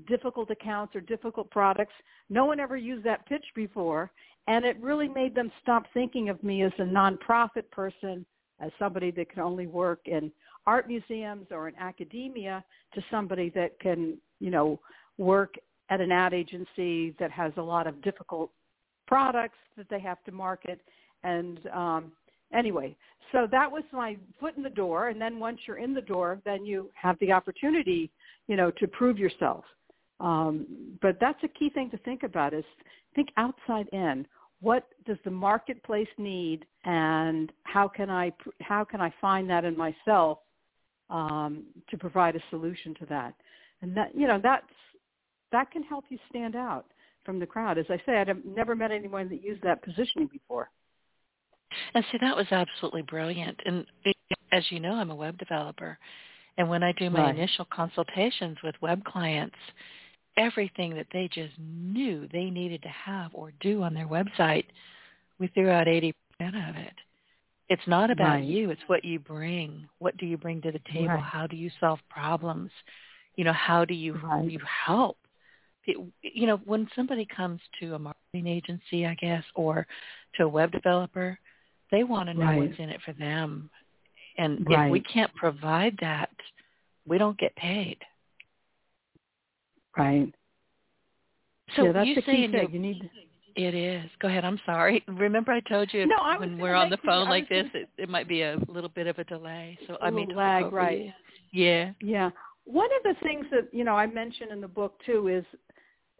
[0.08, 1.94] difficult accounts or difficult products.
[2.30, 4.12] No one ever used that pitch before,
[4.48, 8.26] and it really made them stop thinking of me as a nonprofit person,
[8.60, 10.32] as somebody that can only work in
[10.68, 14.80] art museums or in academia, to somebody that can, you know,
[15.18, 15.56] work
[15.90, 18.50] at an ad agency that has a lot of difficult
[19.08, 20.82] products that they have to market.
[21.24, 22.12] And um,
[22.54, 22.96] anyway,
[23.32, 25.10] so that was my foot in the door.
[25.10, 28.10] And then once you're in the door, then you have the opportunity,
[28.48, 29.64] you know, to prove yourself.
[30.20, 32.64] Um, but that's a key thing to think about is
[33.16, 34.26] think outside in.
[34.62, 39.76] What does the marketplace need, and how can I how can I find that in
[39.78, 40.40] myself
[41.10, 43.36] um, to provide a solution to that?
[43.82, 44.66] And that you know that's
[45.52, 46.86] that can help you stand out
[47.26, 47.78] from the crowd.
[47.78, 50.70] As I said, I've never met anyone that used that positioning before.
[51.94, 53.60] And see, that was absolutely brilliant.
[53.66, 53.86] And
[54.52, 55.98] as you know, I'm a web developer.
[56.58, 57.36] And when I do my Right.
[57.36, 59.58] initial consultations with web clients,
[60.38, 64.66] everything that they just knew they needed to have or do on their website,
[65.40, 66.94] we threw out 80% of it.
[67.68, 68.44] It's not about Right.
[68.44, 68.70] you.
[68.70, 69.90] It's what you bring.
[69.98, 71.08] What do you bring to the table?
[71.08, 71.24] Right.
[71.24, 72.72] How do you solve problems?
[73.36, 74.50] You know, how do you Right.
[74.52, 75.18] you help?
[75.86, 79.86] you know, when somebody comes to a marketing agency, I guess, or
[80.36, 81.38] to a web developer,
[81.92, 83.70] they want to know what's in it for them.
[84.38, 86.32] And if we can't provide that,
[87.06, 87.98] we don't get paid.
[89.98, 90.34] Right.
[91.76, 92.70] So yeah, that's you the key thing.
[92.72, 93.10] You need.
[93.56, 94.04] It is.
[94.20, 94.44] Go ahead.
[94.44, 95.04] I'm sorry.
[95.08, 98.28] Remember, I told you no, when we're on the phone like this, it, it might
[98.28, 99.78] be a little bit of a delay.
[99.88, 101.14] So I mean, lag, right?
[101.52, 101.92] Yeah.
[102.02, 102.30] Yeah.
[102.66, 105.46] One of the things that you know I mention in the book too is,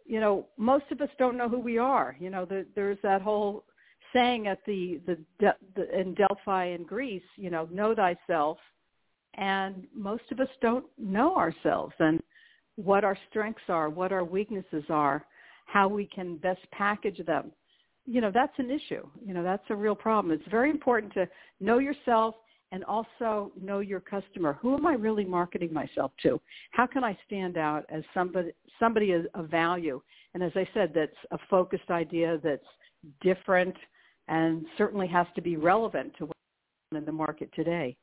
[0.06, 2.16] you know, most of us don't know who we are.
[2.18, 3.64] You know, the, there's that whole
[4.12, 5.18] saying at the, the
[5.74, 8.58] the in Delphi in Greece, you know, know thyself,
[9.34, 12.22] and most of us don't know ourselves and
[12.76, 15.24] what our strengths are, what our weaknesses are,
[15.66, 17.50] how we can best package them.
[18.06, 19.06] You know, that's an issue.
[19.24, 20.32] You know, that's a real problem.
[20.32, 21.28] It's very important to
[21.60, 22.36] know yourself
[22.72, 24.58] and also know your customer.
[24.60, 26.40] Who am I really marketing myself to?
[26.70, 30.00] How can I stand out as somebody somebody of value?
[30.34, 32.66] And as I said, that's a focused idea that's
[33.22, 33.74] different
[34.28, 36.34] and certainly has to be relevant to what's
[36.94, 37.96] in the market today.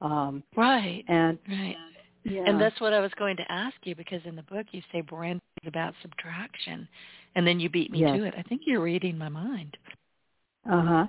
[0.00, 1.04] Um, right.
[1.08, 1.76] And right.
[2.24, 2.44] Yeah.
[2.46, 5.00] And that's what I was going to ask you because in the book you say
[5.00, 6.86] brand is about subtraction,
[7.34, 8.16] and then you beat me yes.
[8.16, 8.34] to it.
[8.38, 9.76] I think you're reading my mind.
[10.70, 11.06] Uh huh.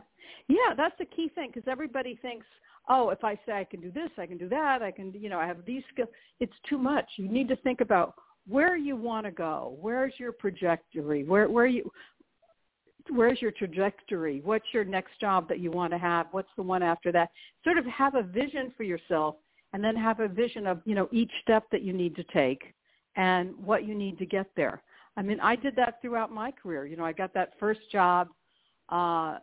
[0.47, 2.45] Yeah, that's the key thing because everybody thinks,
[2.89, 5.29] oh, if I say I can do this, I can do that, I can, you
[5.29, 6.09] know, I have these skills.
[6.39, 7.05] It's too much.
[7.17, 8.15] You need to think about
[8.47, 9.77] where you want to go.
[9.79, 11.23] Where's your trajectory?
[11.23, 11.89] Where where you
[13.09, 14.41] where's your trajectory?
[14.43, 16.27] What's your next job that you want to have?
[16.31, 17.29] What's the one after that?
[17.63, 19.35] Sort of have a vision for yourself
[19.73, 22.73] and then have a vision of, you know, each step that you need to take
[23.15, 24.81] and what you need to get there.
[25.17, 26.85] I mean, I did that throughout my career.
[26.85, 28.29] You know, I got that first job
[28.89, 29.37] uh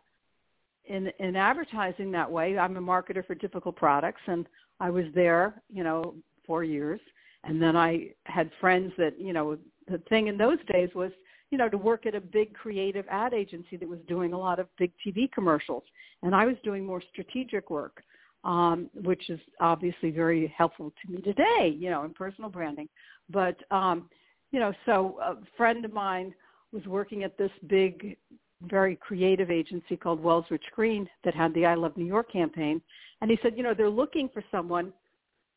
[0.87, 2.59] in in advertising that way.
[2.59, 4.47] I'm a marketer for difficult products and
[4.81, 6.15] I was there, you know,
[6.47, 7.01] 4 years.
[7.45, 11.13] And then I had friends that, you know, the thing in those days was
[11.51, 14.59] you know, to work at a big creative ad agency that was doing a lot
[14.59, 15.83] of big TV commercials.
[16.23, 18.03] And I was doing more strategic work,
[18.45, 22.89] um, which is obviously very helpful to me today, you know, in personal branding.
[23.29, 24.09] But, um,
[24.51, 26.35] you know, so a friend of mine
[26.73, 28.17] was working at this big,
[28.63, 32.81] very creative agency called Wells Rich Greene that had the I Love New York campaign.
[33.21, 34.93] And he said, you know, they're looking for someone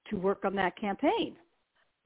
[0.10, 1.36] to work on that campaign.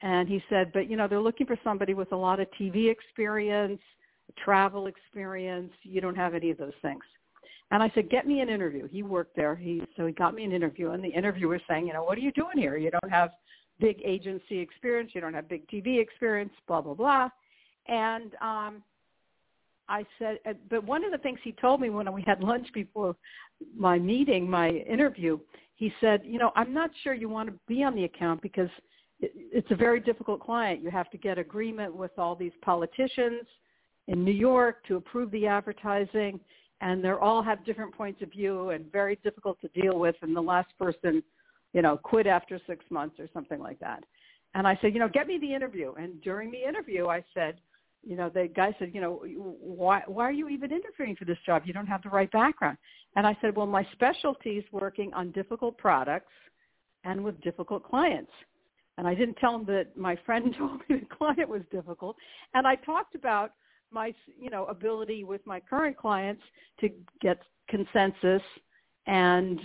[0.02, 2.92] And he said, but you know, they're looking for somebody with a lot of TV
[2.92, 3.82] experience,
[4.44, 5.72] travel experience.
[5.82, 7.02] You don't have any of those things.
[7.72, 8.88] And I said, get me an interview.
[8.88, 9.56] He worked there.
[9.56, 12.22] He so he got me an interview, and the interviewer saying, you know, what are
[12.22, 12.78] you doing here?
[12.78, 13.32] You don't have
[13.80, 15.12] big agency experience.
[15.14, 16.54] You don't have big TV experience.
[16.68, 17.30] Blah blah blah.
[17.88, 18.84] And um,
[19.90, 22.68] I said, uh, but one of the things he told me when we had lunch
[22.74, 23.16] before
[23.76, 25.38] my meeting, my interview,
[25.76, 28.70] he said, you know, I'm not sure you want to be on the account because
[29.20, 30.84] it's a very difficult client.
[30.84, 33.44] You have to get agreement with all these politicians
[34.08, 36.40] in New York to approve the advertising,
[36.82, 40.16] and they all have different points of view and very difficult to deal with.
[40.22, 41.24] And the last person,
[41.74, 44.04] you know, quit after six months or something like that.
[44.54, 45.94] And I said, you know, get me the interview.
[45.94, 47.60] And during the interview, I said,
[48.04, 51.38] you know, the guy said, you know, why why are you even interviewing for this
[51.46, 51.63] job?
[51.66, 52.78] You don't have the right background.
[53.16, 56.32] And I said, well, my specialty is working on difficult products
[57.04, 58.32] and with difficult clients.
[58.98, 62.16] And I didn't tell him that my friend told me the client was difficult.
[62.54, 63.54] And I talked about
[63.91, 66.41] my, you know, ability with my current clients
[66.80, 66.89] to
[67.21, 68.41] get consensus
[69.06, 69.60] and,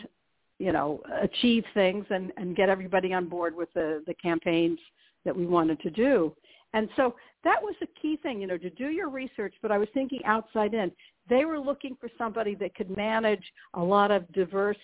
[0.59, 4.79] you know, achieve things and, and get everybody on board with the, the campaigns
[5.25, 6.35] that we wanted to do.
[6.75, 9.79] And so that was a key thing, you know, to do your research, but I
[9.79, 10.91] was thinking outside in.
[11.29, 14.79] They were looking for somebody that could manage a lot of diverse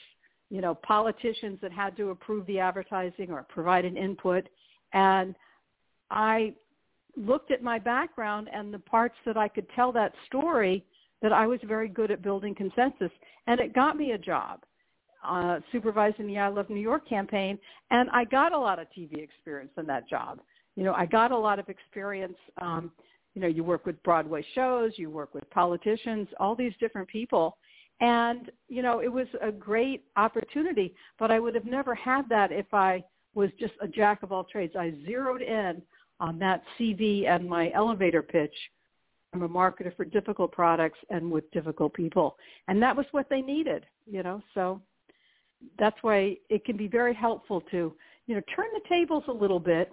[0.51, 4.49] you know, politicians that had to approve the advertising or provide an input.
[4.93, 5.35] And
[6.11, 6.55] I
[7.17, 10.85] looked at my background and the parts that I could tell that story
[11.23, 13.11] that I was very good at building consensus.
[13.47, 14.61] And it got me a job
[15.25, 17.59] uh, supervising the I Love New York campaign.
[17.91, 20.41] And I got a lot of TV experience in that job.
[20.77, 22.37] You know, I got a lot of experience.
[22.61, 22.93] Um,
[23.35, 27.57] you know, you work with Broadway shows, you work with politicians, all these different people.
[28.01, 32.53] And, you know, it was a great opportunity, but I would have never had that
[32.53, 33.03] if I
[33.35, 34.75] was just a jack of all trades.
[34.79, 35.83] I zeroed in
[36.21, 38.55] on that CV and my elevator pitch.
[39.33, 42.37] I'm a marketer for difficult products and with difficult people.
[42.67, 44.81] And that was what they needed, you know, so
[45.79, 47.93] that's why it can be very helpful to,
[48.27, 49.93] you know, turn the tables a little bit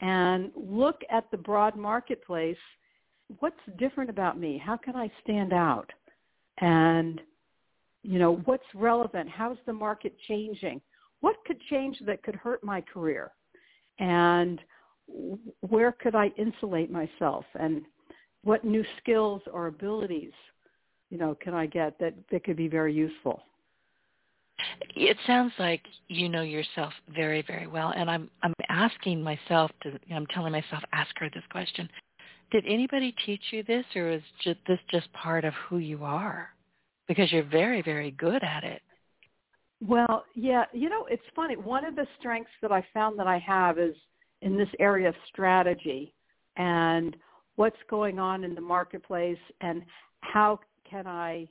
[0.00, 2.58] and look at the broad marketplace.
[3.38, 4.58] What's different about me?
[4.58, 5.90] How can I stand out?
[6.58, 7.20] And
[8.04, 9.28] you know, what's relevant?
[9.30, 10.80] How's the market changing?
[11.20, 13.32] What could change that could hurt my career?
[13.98, 14.60] And
[15.06, 17.44] where could I insulate myself?
[17.58, 17.82] And
[18.42, 20.32] what new skills or abilities,
[21.10, 23.42] you know, can I get that, that could be very useful?
[24.94, 29.98] It sounds like you know yourself very, very well, and I'm I'm asking myself to.
[30.14, 31.88] I'm telling myself, ask her this question:
[32.52, 36.50] Did anybody teach you this, or is just, this just part of who you are?
[37.08, 38.80] Because you're very, very good at it.
[39.86, 41.56] Well, yeah, you know, it's funny.
[41.56, 43.96] One of the strengths that I found that I have is
[44.44, 46.14] in this area of strategy
[46.56, 47.16] and
[47.56, 49.82] what's going on in the marketplace and
[50.20, 51.48] how can I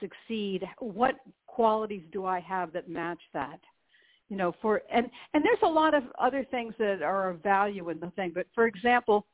[0.00, 0.64] succeed?
[0.80, 1.14] What
[1.46, 3.60] qualities do I have that match that?
[4.28, 7.88] You know, for and and there's a lot of other things that are of value
[7.90, 8.32] in the thing.
[8.34, 9.26] But for example,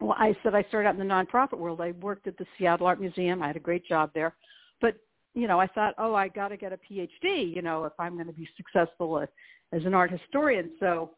[0.00, 1.80] well, I said I started out in the nonprofit world.
[1.80, 3.42] I worked at the Seattle Art Museum.
[3.42, 4.34] I had a great job there.
[4.80, 4.96] But
[5.34, 7.54] you know, I thought, oh, I got to get a PhD.
[7.54, 9.28] You know, if I'm going to be successful as,
[9.72, 10.70] as an art historian.
[10.80, 11.10] So,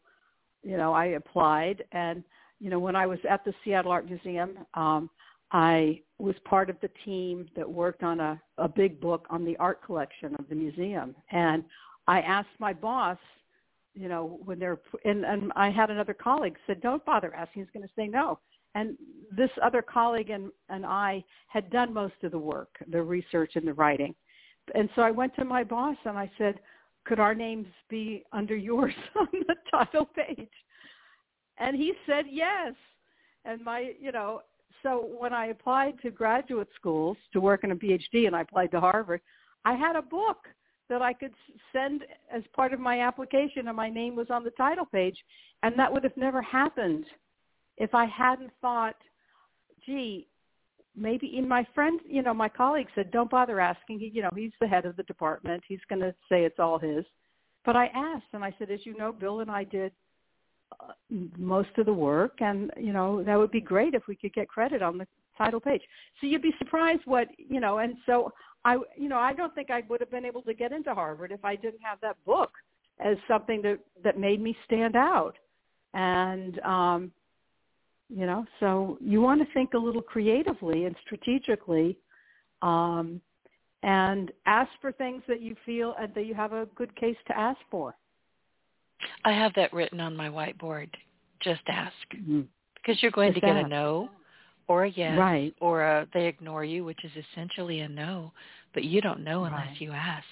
[0.67, 2.23] you know, I applied, and
[2.59, 5.09] you know, when I was at the Seattle Art Museum, um,
[5.51, 9.55] I was part of the team that worked on a, a big book on the
[9.57, 11.15] art collection of the museum.
[11.31, 11.63] And
[12.07, 13.17] I asked my boss,
[13.93, 17.71] you know, when they're, and, and I had another colleague said, don't bother asking, he's
[17.73, 18.39] going to say no.
[18.75, 18.97] And
[19.35, 23.65] this other colleague and, and I had done most of the work, the research and
[23.65, 24.13] the writing.
[24.75, 26.59] And so I went to my boss and I said,
[27.07, 30.49] could our names be under yours on the title page?
[31.57, 32.73] And he said yes.
[33.45, 34.41] And my, you know,
[34.83, 38.71] so when I applied to graduate schools to work in a PhD and I applied
[38.71, 39.21] to Harvard,
[39.65, 40.47] I had a book
[40.89, 41.33] that I could
[41.73, 45.17] send as part of my application and my name was on the title page.
[45.63, 47.05] And that would have never happened
[47.77, 48.95] if I hadn't thought,
[49.85, 50.27] gee,
[50.97, 53.99] maybe in my friend, you know, my colleague said, don't bother asking.
[53.99, 55.63] He, you know, he's the head of the department.
[55.67, 57.05] He's going to say it's all his.
[57.63, 59.91] But I asked and I said, as you know, Bill and I did
[60.79, 60.91] uh,
[61.37, 64.49] most of the work and you know that would be great if we could get
[64.49, 65.07] credit on the
[65.37, 65.81] title page
[66.19, 68.31] so you'd be surprised what you know and so
[68.65, 71.31] i you know i don't think i would have been able to get into harvard
[71.31, 72.51] if i didn't have that book
[72.99, 75.35] as something that that made me stand out
[75.93, 77.11] and um
[78.09, 81.97] you know so you want to think a little creatively and strategically
[82.61, 83.21] um
[83.83, 87.37] and ask for things that you feel and that you have a good case to
[87.37, 87.95] ask for
[89.25, 90.89] I have that written on my whiteboard.
[91.41, 91.93] Just ask.
[92.15, 92.41] Mm-hmm.
[92.75, 94.09] Because you're going to get a no
[94.67, 95.53] or a yes right.
[95.59, 98.31] or a, they ignore you, which is essentially a no.
[98.73, 99.81] But you don't know unless right.
[99.81, 100.25] you ask,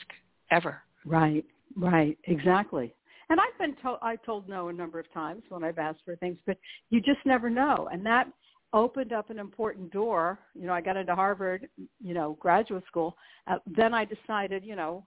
[0.51, 0.81] ever.
[1.05, 2.93] Right, right, exactly.
[3.29, 6.15] And I've been told, I told no a number of times when I've asked for
[6.17, 6.57] things, but
[6.89, 7.89] you just never know.
[7.91, 8.27] And that
[8.73, 10.37] opened up an important door.
[10.53, 11.67] You know, I got into Harvard,
[12.03, 13.15] you know, graduate school.
[13.47, 15.03] Uh, then I decided, you know,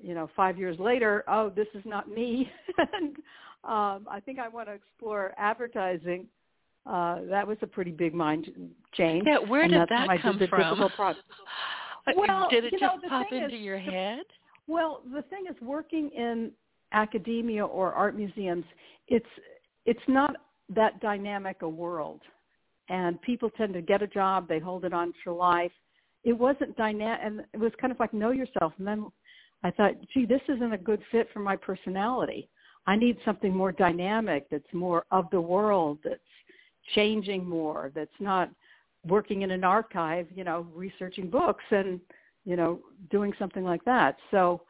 [0.00, 2.50] you know, five years later, oh, this is not me.
[2.92, 3.16] and
[3.64, 6.26] um, I think I want to explore advertising.
[6.84, 8.48] Uh, that was a pretty big mind
[8.94, 9.24] change.
[9.26, 10.78] Yeah, where did that come from?
[12.16, 14.24] well, did it just know, pop into is, your head?
[14.66, 16.50] Well, the thing is, working in
[16.92, 18.64] academia or art museums,
[19.08, 19.26] it's
[19.84, 20.36] it's not
[20.74, 22.20] that dynamic a world,
[22.88, 25.72] and people tend to get a job, they hold it on for life.
[26.24, 28.72] It wasn't dynamic, and it was kind of like know yourself.
[28.78, 29.06] And then
[29.64, 32.48] I thought, gee, this isn't a good fit for my personality.
[32.86, 36.20] I need something more dynamic that's more of the world, that's
[36.94, 38.50] changing more, that's not
[39.06, 42.00] working in an archive, you know, researching books and,
[42.44, 44.16] you know, doing something like that.
[44.30, 44.62] So,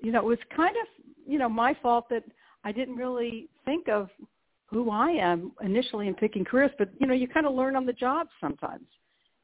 [0.00, 0.97] you know, it was kind of,
[1.28, 2.24] you know, my fault that
[2.64, 4.08] I didn't really think of
[4.66, 7.86] who I am initially in picking careers, but you know, you kind of learn on
[7.86, 8.86] the job sometimes.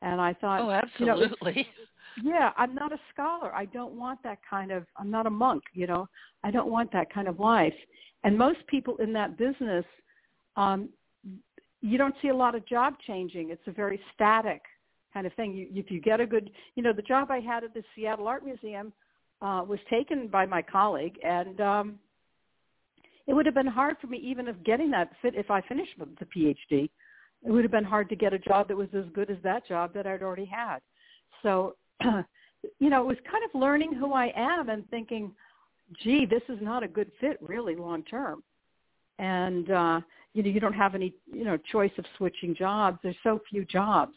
[0.03, 1.53] And I thought, oh, absolutely.
[1.57, 1.69] You know,
[2.23, 3.53] yeah i'm not a scholar.
[3.53, 6.09] I don't want that kind of i'm not a monk you know.
[6.43, 7.75] I don't want that kind of life.
[8.23, 9.85] And most people in that business
[10.57, 10.89] um
[11.81, 13.51] you don't see a lot of job changing.
[13.51, 14.63] It's a very static
[15.13, 15.53] kind of thing.
[15.53, 18.29] You if you get a good you know the job i had at the seattle
[18.29, 18.93] art museum
[19.43, 21.99] uh was taken by my colleague and um
[23.27, 25.93] it would have been hard for me even if getting that fit if i finished
[25.99, 26.91] the phd
[27.47, 29.67] it would have been hard to get a job that was as good as that
[29.67, 30.79] job that i'd already had
[31.43, 31.77] so
[32.79, 35.33] you know, it was kind of learning who I am and thinking,
[36.03, 38.43] gee, this is not a good fit really long term.
[39.19, 40.01] And uh,
[40.33, 42.99] you know, you don't have any, you know, choice of switching jobs.
[43.03, 44.15] There's so few jobs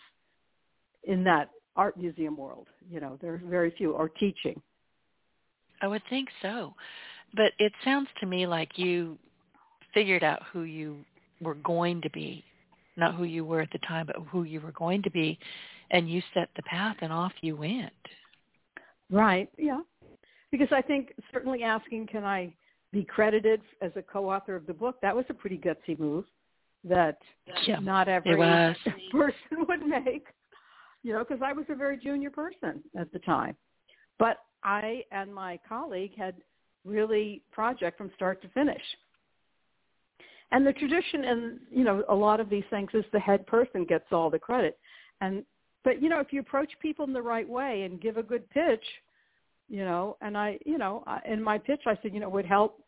[1.03, 2.67] in that art museum world.
[2.89, 4.59] You know, there are very few or teaching.
[5.81, 6.73] I would think so.
[7.35, 9.17] But it sounds to me like you
[9.93, 10.97] figured out who you
[11.41, 12.43] were going to be,
[12.95, 15.37] not who you were at the time, but who you were going to be,
[15.91, 17.93] and you set the path and off you went.
[19.09, 19.49] Right.
[19.57, 19.81] Yeah.
[20.51, 22.53] Because I think certainly asking, can I
[22.91, 24.97] be credited as a co-author of the book?
[25.01, 26.25] That was a pretty gutsy move.
[26.83, 27.17] that
[27.65, 28.35] Yeah, not every
[29.11, 30.27] person would make.
[31.03, 33.55] You know, because I was a very junior person at the time,
[34.19, 36.35] but I and my colleague had
[36.85, 38.81] really project from start to finish.
[40.51, 43.83] And the tradition in you know a lot of these things is the head person
[43.85, 44.77] gets all the credit,
[45.21, 45.43] and
[45.83, 48.49] but you know if you approach people in the right way and give a good
[48.49, 48.83] pitch,
[49.67, 52.45] you know, and I you know in my pitch I said you know it would
[52.45, 52.81] help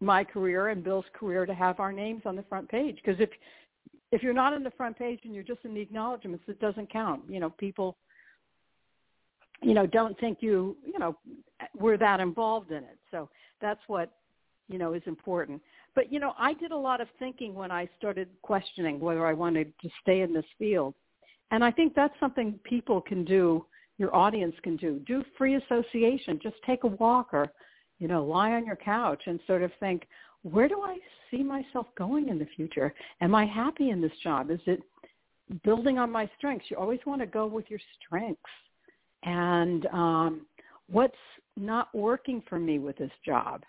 [0.00, 3.30] my career and Bill's career to have our names on the front page because if
[4.12, 6.92] if you're not on the front page and you're just in the acknowledgments, it doesn't
[6.92, 7.22] count.
[7.28, 7.96] You know, people
[9.64, 11.16] you know don't think you you know
[11.78, 12.98] we're that involved in it.
[13.10, 13.28] So
[13.60, 14.10] that's what
[14.68, 15.60] you know is important.
[15.94, 19.32] But you know, I did a lot of thinking when I started questioning whether I
[19.32, 20.94] wanted to stay in this field.
[21.50, 23.64] And I think that's something people can do,
[23.98, 25.00] your audience can do.
[25.06, 26.40] Do free association.
[26.42, 27.52] Just take a walk or,
[27.98, 30.08] you know, lie on your couch and sort of think,
[30.42, 30.98] where do I
[31.30, 32.92] see myself going in the future?
[33.20, 34.50] Am I happy in this job?
[34.50, 34.82] Is it
[35.62, 36.66] building on my strengths?
[36.70, 38.40] You always want to go with your strengths.
[39.24, 40.46] And um,
[40.90, 41.14] what's
[41.56, 43.62] not working for me with this job?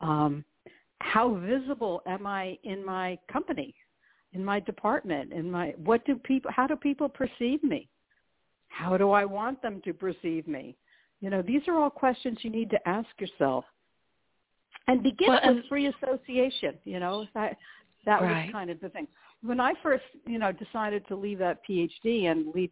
[0.00, 0.44] Um,
[1.00, 3.74] how visible am I in my company,
[4.32, 7.88] in my department, in my what do people how do people perceive me?
[8.68, 10.76] How do I want them to perceive me?
[11.20, 13.64] You know, these are all questions you need to ask yourself.
[14.88, 17.56] And begin Well, with free association, you know, that
[18.04, 18.46] that Right.
[18.46, 19.06] was kind of the thing.
[19.42, 22.70] When I first, you know, decided to leave that PhD and leave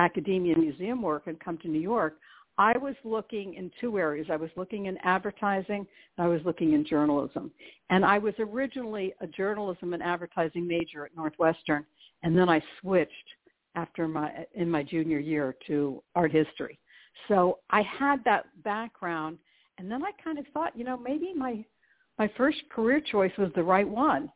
[0.00, 2.16] academia museum work and come to New York,
[2.58, 4.26] I was looking in two areas.
[4.30, 5.86] I was looking in advertising
[6.16, 7.50] and I was looking in journalism.
[7.88, 11.84] And I was originally a journalism and advertising major at Northwestern,
[12.22, 13.12] and then I switched
[13.76, 16.78] after my in my junior year to art history.
[17.28, 19.38] So I had that background,
[19.78, 21.64] and then I kind of thought, you know, maybe my
[22.18, 24.30] my first career choice was the right one.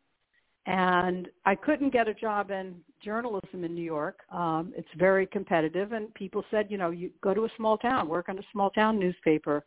[0.67, 4.21] And I couldn't get a job in journalism in New York.
[4.33, 8.09] Um, it's very competitive, and people said, you know, you go to a small town,
[8.09, 9.67] work on a small town newspaper,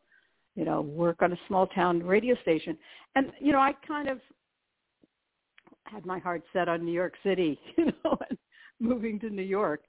[0.56, 2.76] you know, work on a small town radio station.
[3.16, 4.20] And you know, I kind of
[5.84, 8.38] had my heart set on New York City, you know, and
[8.80, 9.84] moving to New York.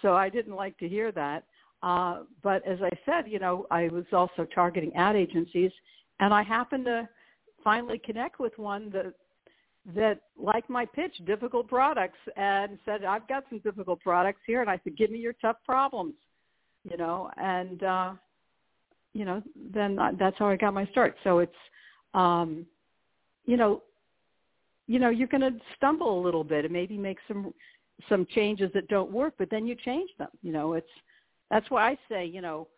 [0.00, 1.44] So I didn't like to hear that.
[1.82, 5.70] Uh, but as I said, you know, I was also targeting ad agencies,
[6.20, 7.08] and I happened to
[7.62, 9.12] finally connect with one that
[9.94, 14.70] that liked my pitch, difficult products, and said, "I've got some difficult products here," and
[14.70, 16.14] I said, "Give me your tough problems,"
[16.88, 18.12] you know, and uh,
[19.16, 21.16] you know, then that's how I got my start.
[21.24, 21.56] So it's,
[22.12, 22.66] um,
[23.46, 23.82] you know,
[24.86, 27.52] you know, you're going to stumble a little bit and maybe make some
[28.10, 30.28] some changes that don't work, but then you change them.
[30.42, 30.90] You know, it's
[31.50, 32.68] that's why I say, you know,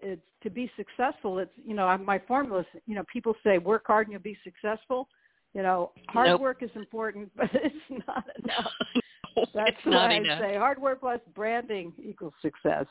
[0.00, 1.38] it's to be successful.
[1.40, 4.38] It's you know, my formula is, you know, people say work hard and you'll be
[4.44, 5.08] successful.
[5.54, 6.40] You know, hard Nope.
[6.40, 8.72] work is important, but it's not enough.
[9.54, 10.40] That's why enough.
[10.40, 12.86] I say hard work plus branding equals success.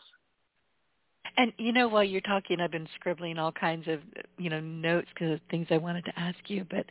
[1.37, 3.99] And you know, while you're talking, I've been scribbling all kinds of
[4.37, 6.65] you know notes because of things I wanted to ask you.
[6.69, 6.85] But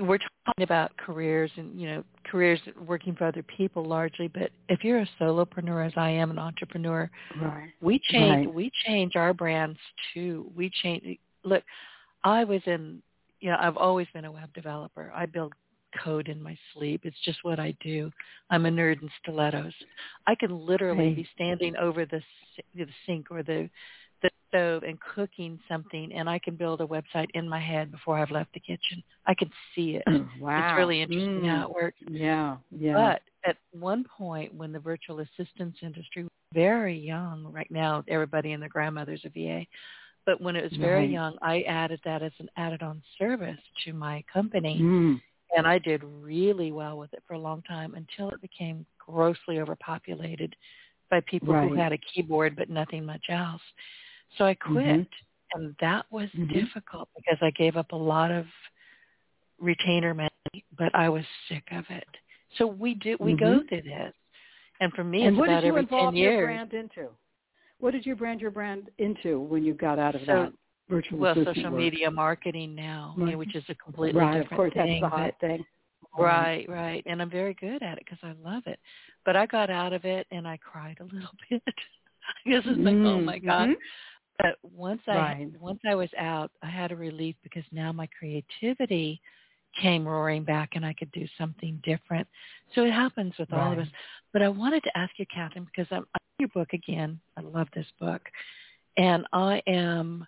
[0.00, 4.28] we're talking about careers and you know careers working for other people largely.
[4.28, 7.70] But if you're a solopreneur, as I am, an entrepreneur, Right.
[7.80, 8.54] we change Right.
[8.54, 9.78] we change our brands
[10.14, 10.50] too.
[10.54, 11.18] We change.
[11.44, 11.64] Look,
[12.24, 13.02] I was in.
[13.42, 15.12] Know, I've always been a web developer.
[15.14, 15.52] I build
[16.04, 17.00] code in my sleep.
[17.04, 18.10] It's just what I do.
[18.50, 19.72] I'm a nerd in stilettos.
[20.26, 21.16] I can literally Right.
[21.16, 22.22] be standing over the,
[22.74, 23.68] the sink or the
[24.22, 28.18] the stove and cooking something, and I can build a website in my head before
[28.18, 29.02] I've left the kitchen.
[29.24, 30.04] I can see it.
[30.38, 30.58] wow.
[30.58, 31.48] It's really interesting Mm.
[31.48, 31.98] how it works.
[32.10, 32.58] Yeah.
[32.70, 32.92] Yeah.
[32.92, 38.52] But at one point, when the virtual assistance industry was very young, right now everybody
[38.52, 39.66] and their grandmother's a VA,
[40.26, 41.10] but when it was very Right.
[41.10, 45.20] young, I added that as an added-on service to my company, Mm.
[45.56, 49.58] and I did really well with it for a long time until it became grossly
[49.60, 50.54] overpopulated
[51.10, 53.62] by people who had a keyboard but nothing much else.
[54.36, 55.08] So I quit,
[55.54, 56.52] and that was Mhm.
[56.52, 58.46] difficult because I gave up a lot of
[59.58, 62.08] retainer money, but I was sick of it.
[62.56, 63.68] So we do we go Mhm.
[63.68, 64.14] through this,
[64.80, 67.10] and for me, and it's what about did you every involve your brand into?
[67.80, 70.52] What did you brand your brand into when you got out of So- that
[70.88, 71.72] virtual Well, social work?
[71.74, 73.36] media marketing now, Right.
[73.36, 74.36] which is a completely Right.
[74.36, 75.00] Of different course, thing.
[75.00, 75.66] that's the but- hot thing.
[76.18, 77.02] Right, right.
[77.06, 78.80] And I'm very good at it because I love it.
[79.24, 81.62] But I got out of it and I cried a little bit.
[82.44, 83.70] because it's like, oh my God.
[83.70, 83.76] Mhm.
[84.38, 85.60] But once I Right.
[85.60, 89.20] once I was out, I had a relief because now my creativity
[89.80, 92.26] came roaring back and I could do something different.
[92.74, 93.88] So it happens with all of us.
[94.32, 97.20] But I wanted to ask you, Catherine, because I'm, I'm your book again.
[97.36, 98.22] I love this book.
[98.96, 100.26] And I am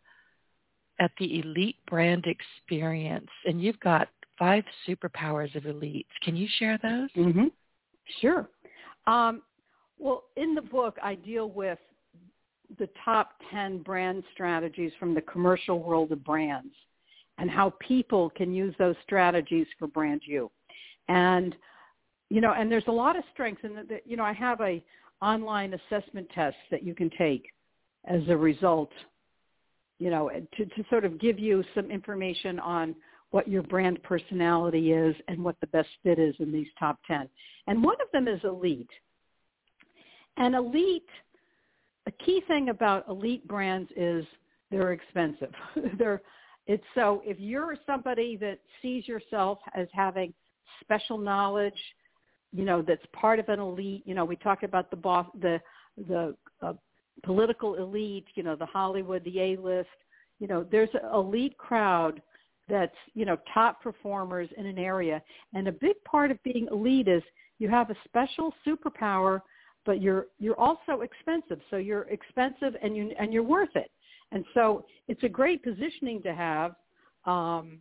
[1.01, 6.07] at the Elite Brand Experience, and you've got five superpowers of elites.
[6.23, 7.11] Can you share those?
[7.17, 7.47] Mm-hmm.
[8.21, 8.49] Sure.
[9.07, 9.43] Um,
[9.99, 11.79] well, in the book, I deal with
[12.79, 16.75] the top 10 brand strategies from the commercial world of brands
[17.39, 20.51] and how people can use those strategies for brand you.
[21.09, 21.57] And,
[22.31, 24.83] you know, and there's a lot of strengths in that, you know, I have a
[25.21, 27.51] online assessment test that you can take
[28.07, 28.91] as a result,
[29.99, 32.95] you know, to, to sort of give you some information on
[33.31, 37.29] what your brand personality is and what the best fit is in these top 10.
[37.67, 38.91] And one of them is elite.
[40.37, 41.09] And elite,
[42.07, 44.25] a key thing about elite brands is
[44.71, 45.53] they're expensive.
[45.99, 46.21] they're
[46.67, 50.33] it's so if you're somebody that sees yourself as having
[50.81, 51.79] special knowledge,
[52.53, 55.61] you know, that's part of an elite, you know, we talk about the boss, the
[56.09, 56.73] the uh,
[57.25, 59.89] political elite, you know, the Hollywood, the A-list,
[60.39, 62.21] you know, there's an elite crowd
[62.69, 65.23] that's, you know, top performers in an area.
[65.55, 67.23] And a big part of being elite is
[67.59, 69.41] you have a special superpower,
[69.85, 71.61] but you're you're also expensive.
[71.71, 73.91] So you're expensive and you and you're worth it.
[74.33, 76.75] And so it's a great positioning to have
[77.27, 77.79] um,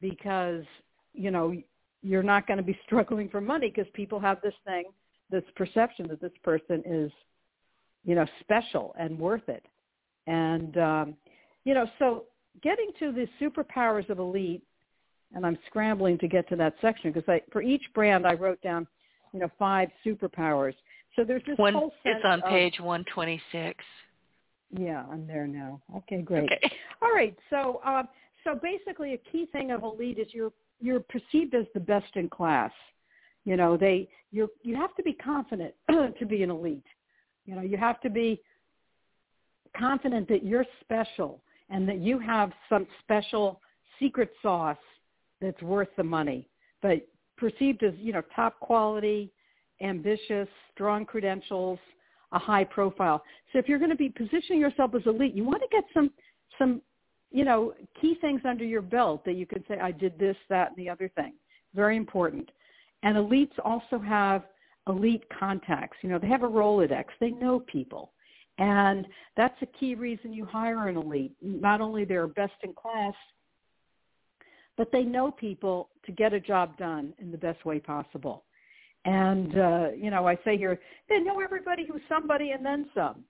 [0.00, 0.64] because,
[1.12, 1.54] you know,
[2.02, 4.84] you're not going to be struggling for money because people have this thing,
[5.30, 7.10] this perception that this person is,
[8.04, 9.64] you know, special and worth it.
[10.26, 11.14] And, um,
[11.64, 12.24] you know, so
[12.62, 14.62] getting to the superpowers of elite,
[15.34, 18.60] and I'm scrambling to get to that section because I, for each brand I wrote
[18.62, 18.86] down,
[19.32, 20.74] you know, five superpowers.
[21.16, 23.84] So there's this One, whole It's on of, page 126.
[24.70, 25.80] Yeah, I'm there now.
[25.96, 26.44] Okay, great.
[26.44, 26.72] Okay.
[27.02, 27.36] All right.
[27.50, 28.02] So, uh,
[28.44, 32.28] so basically, a key thing of elite is you're you're perceived as the best in
[32.28, 32.72] class.
[33.44, 36.84] You know, they you you have to be confident to be an elite.
[37.46, 38.42] You know, you have to be
[39.76, 43.60] confident that you're special and that you have some special
[43.98, 44.76] secret sauce
[45.40, 46.48] that's worth the money.
[46.82, 47.06] But
[47.36, 49.32] perceived as you know top quality,
[49.80, 51.78] ambitious, strong credentials
[52.32, 53.22] a high profile.
[53.52, 56.10] So if you're going to be positioning yourself as elite, you want to get some
[56.58, 56.82] some
[57.30, 60.68] you know key things under your belt that you can say I did this, that,
[60.68, 61.34] and the other thing.
[61.74, 62.50] Very important.
[63.02, 64.44] And elites also have
[64.88, 65.98] elite contacts.
[66.02, 67.04] You know, they have a Rolodex.
[67.20, 68.12] They know people.
[68.58, 69.06] And
[69.36, 71.32] that's a key reason you hire an elite.
[71.40, 73.14] Not only they're best in class,
[74.76, 78.44] but they know people to get a job done in the best way possible.
[79.08, 80.78] And, uh, you know, I say here,
[81.08, 83.24] they know everybody who's somebody and then some.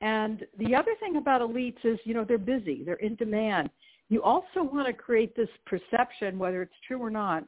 [0.00, 2.84] And the other thing about elites is, you know, they're busy.
[2.84, 3.68] They're in demand.
[4.10, 7.42] You also want to create this perception, whether it's true or not,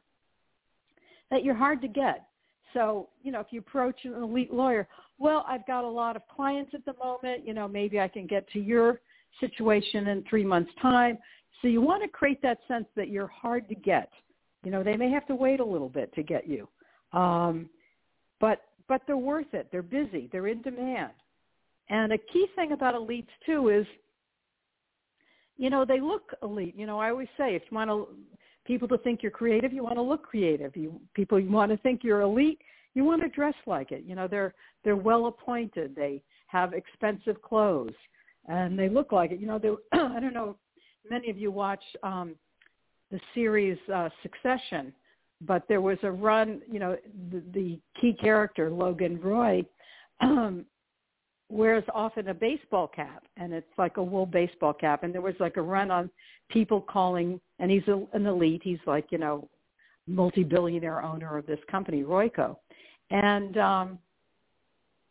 [1.29, 2.27] that you're hard to get.
[2.73, 4.85] So, you know, if you approach an elite lawyer,
[5.17, 7.47] well, I've got a lot of clients at the moment.
[7.47, 8.99] You know, maybe I can get to your
[9.39, 11.17] situation in three months' time.
[11.61, 14.09] So you want to create that sense that you're hard to get.
[14.65, 16.67] You know, they may have to wait a little bit to get you.
[17.13, 17.69] Um,
[18.39, 19.67] but but they're worth it.
[19.71, 20.27] They're busy.
[20.31, 21.11] They're in demand.
[21.89, 23.85] And a key thing about elites too is,
[25.57, 26.75] you know, they look elite.
[26.75, 28.07] You know, I always say if you want to
[28.65, 30.75] people to think you're creative, you want to look creative.
[30.75, 32.59] You people you want to think you're elite,
[32.93, 34.03] you want to dress like it.
[34.05, 34.53] You know, they're
[34.83, 35.95] they're well appointed.
[35.95, 37.93] They have expensive clothes,
[38.47, 39.39] and they look like it.
[39.39, 40.57] You know, they I don't know.
[41.09, 42.35] Many of you watch um,
[43.09, 44.93] the series uh, Succession,
[45.41, 46.97] but there was a run, you know,
[47.31, 49.65] the, the key character, Logan Roy,
[50.21, 50.65] um,
[51.49, 55.03] wears often a baseball cap, and it's like a wool baseball cap.
[55.03, 56.09] And there was like a run on
[56.49, 58.61] people calling, and he's a, an elite.
[58.63, 59.49] He's like, you know,
[60.07, 62.57] multi-billionaire owner of this company, Royco.
[63.09, 63.99] And, um,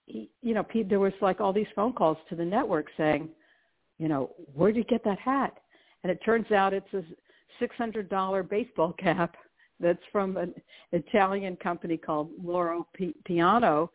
[0.07, 3.29] he, you know, there was like all these phone calls to the network saying,
[3.99, 5.59] you know, where did you get that hat?
[6.03, 7.05] And it turns out it's a
[7.63, 9.37] $600 baseball cap
[9.81, 10.55] that's from an
[10.93, 12.87] Italian company called Loro
[13.25, 13.87] Piana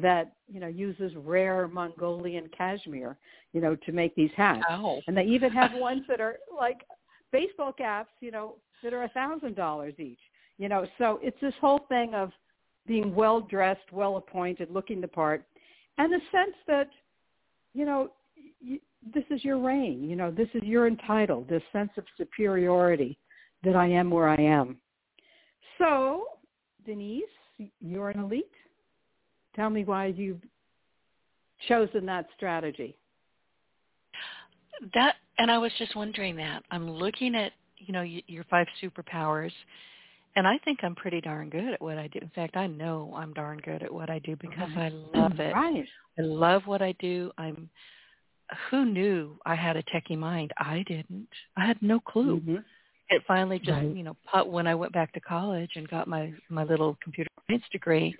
[0.00, 3.16] that you know uses rare Mongolian cashmere,
[3.52, 4.64] you know, to make these hats.
[4.68, 5.00] Oh.
[5.06, 6.80] And they even have ones that are like
[7.30, 10.18] baseball caps, you know, that are a thousand dollars each.
[10.58, 12.30] You know, so it's this whole thing of
[12.86, 15.44] being well dressed, well appointed, looking the part,
[15.98, 16.90] and the sense that,
[17.72, 18.10] you know,
[18.60, 18.78] you,
[19.12, 20.08] this is your reign.
[20.08, 21.48] You know, this is you're entitled.
[21.48, 23.18] This sense of superiority
[23.64, 24.76] that I am where I am.
[25.78, 26.24] So,
[26.86, 27.24] Denise,
[27.80, 28.50] you're an elite.
[29.56, 30.42] Tell me why you've
[31.68, 32.96] chosen that strategy.
[34.94, 36.64] That, and I was just wondering that.
[36.70, 39.52] I'm looking at, you know, your five superpowers,
[40.36, 42.18] and I think I'm pretty darn good at what I do.
[42.20, 45.54] In fact, I know I'm darn good at what I do because I love it.
[45.54, 45.84] Right.
[46.18, 47.30] I love what I do.
[47.38, 47.68] I'm
[48.70, 50.52] who knew I had a techie mind?
[50.58, 51.28] I didn't.
[51.56, 52.40] I had no clue.
[52.40, 52.56] Mm-hmm.
[53.10, 53.94] It finally just Right.
[53.96, 57.30] you know put when I went back to college and got my my little computer
[57.48, 58.16] science degree.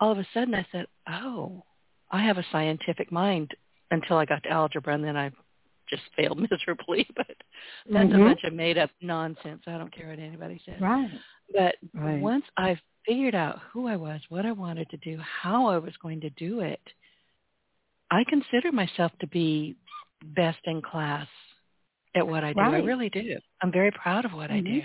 [0.00, 1.62] All of a sudden, I said, "Oh,
[2.10, 3.54] I have a scientific mind."
[3.92, 5.32] Until I got to algebra, and then I
[5.88, 7.06] just failed miserably.
[7.16, 7.26] But
[7.92, 8.20] that's Mhm.
[8.20, 9.62] a bunch of made up nonsense.
[9.66, 10.80] I don't care what anybody says.
[10.80, 11.10] Right.
[11.52, 12.20] But Right.
[12.22, 15.96] once I figured out who I was, what I wanted to do, how I was
[15.96, 16.80] going to do it,
[18.12, 19.76] I consider myself to be
[20.22, 21.28] best in class
[22.14, 22.60] at what I do.
[22.60, 23.36] I really do.
[23.62, 24.74] I'm very proud of what I mm-hmm.
[24.74, 24.82] do.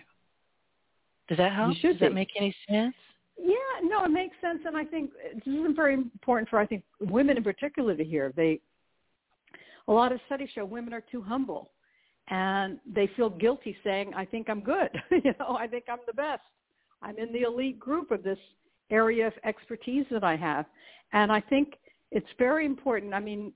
[1.28, 1.76] Does that help?
[1.82, 2.16] Does that be.
[2.16, 2.94] make any sense?
[3.38, 6.84] Yeah, no, it makes sense, and I think this is very important for I think
[7.02, 8.32] women in particular to hear.
[8.36, 8.62] They,
[9.88, 11.72] a lot of studies show women are too humble,
[12.30, 16.14] and they feel guilty saying, "I think I'm good," you know, "I think I'm the
[16.14, 16.44] best,"
[17.02, 18.40] "I'm in the elite group of this
[18.90, 20.66] area of expertise that I have,"
[21.12, 21.74] and I think
[22.12, 23.14] it's very important.
[23.14, 23.52] I mean,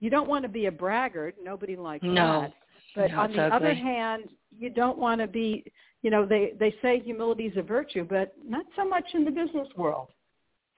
[0.00, 2.40] you don't want to be a braggart; nobody likes No.
[2.40, 2.54] that.
[2.94, 4.24] But No, on the other hand,
[4.56, 5.64] you don't want to be,
[6.02, 9.30] you know, they they say humility is a virtue, but not so much in the
[9.30, 10.08] business world.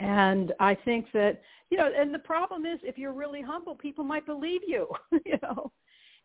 [0.01, 1.41] And I think that,
[1.71, 4.89] you know, and the problem is if you're really humble, people might believe you,
[5.25, 5.71] you know.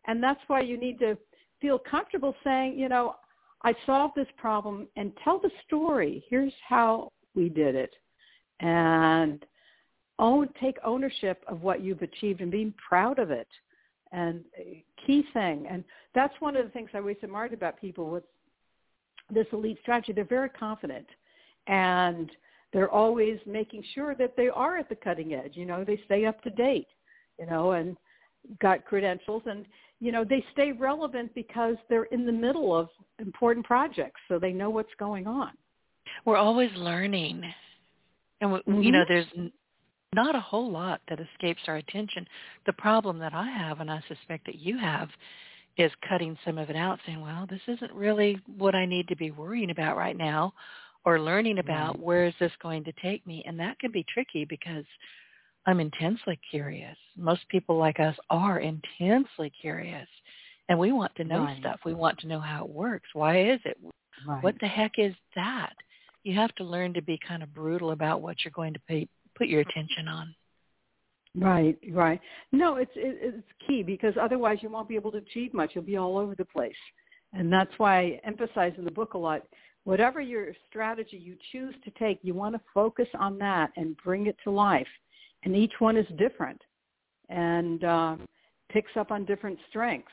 [0.06, 1.16] And that's why you need to
[1.60, 3.16] feel comfortable saying, you know,
[3.62, 6.24] I solved this problem and tell the story.
[6.28, 7.94] Here's how we did it.
[8.60, 9.44] And
[10.18, 13.48] own take ownership of what you've achieved and being proud of it
[14.12, 14.44] and
[15.06, 15.66] key thing.
[15.68, 15.84] And
[16.14, 18.24] that's one of the things I always admired about people with
[19.32, 20.12] this elite strategy.
[20.12, 21.06] They're very confident
[21.66, 22.30] and
[22.72, 25.56] they're always making sure that they are at the cutting edge.
[25.56, 26.88] You know, they stay up to date,
[27.38, 27.96] you know, and
[28.60, 29.66] got credentials and,
[30.00, 32.88] you know, they stay relevant because they're in the middle of
[33.18, 34.20] important projects.
[34.28, 35.50] So they know what's going on.
[36.24, 37.44] We're always learning.
[38.40, 38.92] And, we, you Mhm.
[38.92, 39.26] know, there's
[40.14, 42.26] not a whole lot that escapes our attention.
[42.66, 45.08] The problem that I have, and I suspect that you have,
[45.76, 49.16] is cutting some of it out, saying, well, this isn't really what I need to
[49.16, 50.52] be worrying about right now
[51.04, 52.04] or learning about Right.
[52.04, 53.42] where is this going to take me.
[53.46, 54.84] And that can be tricky because
[55.66, 56.96] I'm intensely curious.
[57.16, 60.08] Most people like us are intensely curious.
[60.68, 61.58] And we want to know Right.
[61.60, 61.80] stuff.
[61.84, 63.08] We want to know how it works.
[63.14, 63.78] Why is it?
[64.26, 64.42] Right.
[64.42, 65.74] What the heck is that?
[66.24, 69.08] You have to learn to be kind of brutal about what you're going to pay,
[69.40, 70.34] put your attention on.
[71.34, 72.20] Right, right.
[72.52, 75.70] No, it's it, it's key because otherwise you won't be able to achieve much.
[75.74, 76.72] You'll be all over the place,
[77.32, 79.42] and that's why I emphasize in the book a lot.
[79.84, 84.26] Whatever your strategy you choose to take, you want to focus on that and bring
[84.26, 84.86] it to life.
[85.42, 86.60] And each one is different,
[87.28, 88.16] and uh,
[88.68, 90.12] picks up on different strengths.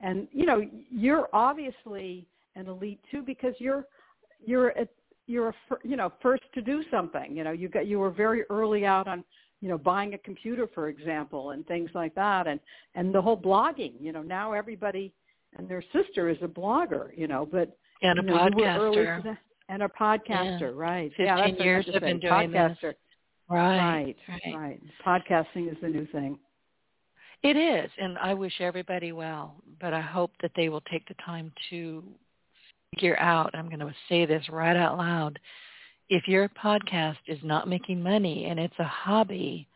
[0.00, 0.60] And you know,
[0.90, 3.84] you're obviously an elite too because you're
[4.44, 4.88] you're at,
[5.30, 5.54] you're
[5.84, 7.36] you know first to do something.
[7.36, 9.24] You know, you got you were very early out on
[9.60, 12.58] you know buying a computer for example and things like that and
[12.94, 15.12] and the whole blogging you know now everybody
[15.56, 19.22] and their sister is a blogger you know but And a you know, podcaster.
[19.24, 22.72] that- and a podcaster right yeah that's years I've been doing this.
[22.82, 22.94] podcaster
[23.48, 24.16] Right, right
[24.54, 24.54] right.
[24.56, 26.38] right podcasting is the new thing
[27.42, 31.14] It is, and I wish everybody well, but I hope that they will take the
[31.24, 32.02] time to
[32.94, 35.38] figure out, I'm going to say this right out loud,
[36.08, 39.68] if your podcast is not making money and it's a hobby,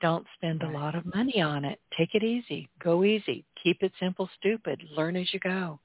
[0.00, 1.80] don't spend a lot of money on it.
[1.96, 2.68] Take it easy.
[2.82, 3.44] Go easy.
[3.62, 4.82] Keep it simple, stupid.
[4.96, 5.78] Learn as you go.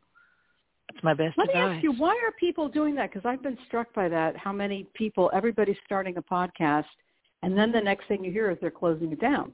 [0.90, 3.58] That's my best let me ask you why are people doing that because i've been
[3.68, 6.86] struck by that how many people everybody's starting a podcast
[7.44, 9.52] and then the next thing you hear is they're closing it down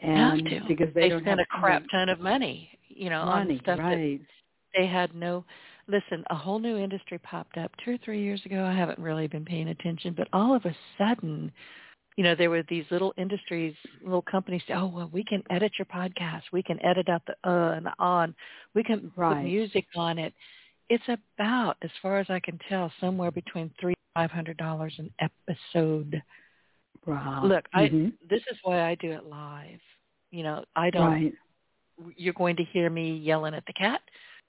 [0.00, 0.60] have and to.
[0.66, 3.76] because they, they spent have a crap ton of money, you know, on money stuff
[3.76, 4.20] that right
[4.76, 5.44] they had no
[5.86, 9.26] listen a whole new industry popped up two or three years ago i haven't really
[9.26, 11.52] been paying attention but all of a sudden
[12.16, 15.72] you know there were these little industries little companies say oh well we can edit
[15.78, 18.34] your podcast we can edit out the uh and the on
[18.74, 20.32] we can put music on it
[20.88, 25.10] it's about as far as i can tell somewhere between three five hundred dollars an
[25.20, 26.22] episode
[27.06, 27.40] Wow.
[27.44, 28.12] look i Mhm.
[28.30, 29.80] this is why i do it live
[30.30, 31.34] you know i don't Right.
[32.16, 34.00] you're going to hear me yelling at the cat.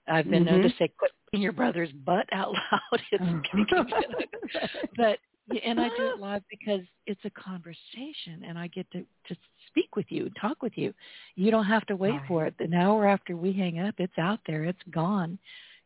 [0.07, 0.77] I've been known to Mhm.
[0.77, 3.41] say, "Quit putting your brother's butt out loud." It's Oh.
[4.97, 5.19] but
[5.63, 9.35] and I do it live because it's a conversation, and I get to to
[9.67, 10.93] speak with you, talk with you.
[11.35, 12.55] You don't have to wait for it.
[12.59, 14.63] An hour after we hang up, it's out there.
[14.63, 15.37] It's gone.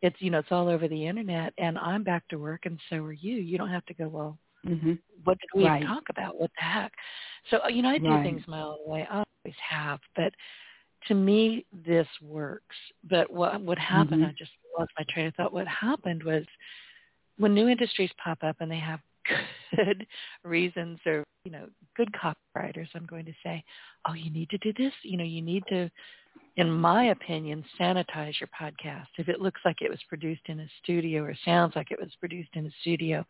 [0.02, 2.98] It's you know it's all over the internet, and I'm back to work, and so
[3.04, 3.36] are you.
[3.36, 5.00] You don't have to go well Mhm.
[5.24, 5.86] what did we Right.
[5.86, 6.40] talk about?
[6.40, 6.94] What the heck?
[7.50, 8.24] So, you know, I do Right.
[8.24, 9.06] things my own way.
[9.10, 10.00] I always have.
[10.16, 10.34] But
[11.08, 12.76] to me, this works.
[13.10, 14.30] But what what happened, Mhm.
[14.30, 15.54] I just lost my train of thought.
[15.54, 16.46] What happened was
[17.38, 19.00] when new industries pop up and they have
[19.76, 20.06] good
[20.44, 23.64] reasons or, you know, good copywriters, I'm going to say,
[24.08, 24.94] oh, you need to do this.
[25.04, 25.90] You know, you need to
[26.58, 29.08] in my opinion, sanitize your podcast.
[29.18, 32.14] If it looks like it was produced in a studio or sounds like it was
[32.20, 33.26] produced in a studio,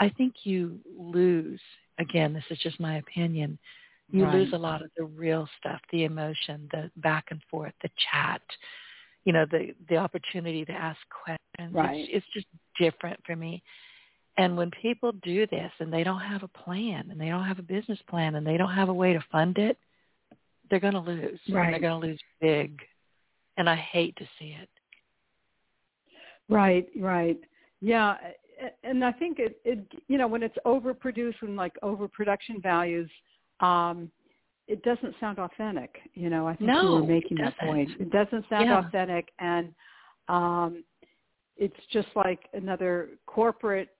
[0.00, 1.60] I think you lose,
[1.98, 3.58] again, this is just my opinion,
[4.12, 4.34] you Right.
[4.34, 8.42] lose a lot of the real stuff, the emotion, the back and forth, the chat,
[9.24, 11.74] you know, the the opportunity to ask questions.
[11.74, 12.00] Right.
[12.08, 12.46] It's, it's just
[12.78, 13.62] different for me.
[14.38, 17.58] And when people do this and they don't have a plan and they don't have
[17.58, 19.76] a business plan and they don't have a way to fund it,
[20.70, 21.38] they're going to lose.
[21.46, 21.70] And Right.
[21.70, 22.80] they're going to lose big.
[23.58, 24.70] And I hate to see it.
[26.48, 27.38] Right, right.
[27.80, 28.16] Yeah,
[28.84, 33.10] and I think it, it you know, when it's overproduced and like overproduction values,
[33.62, 34.10] um,
[34.68, 35.96] it doesn't sound authentic.
[36.14, 37.90] You know, I think you were making that point.
[38.00, 38.78] It doesn't sound Yeah.
[38.80, 39.74] authentic, and
[40.28, 40.84] um,
[41.56, 43.90] it's just like another corporate.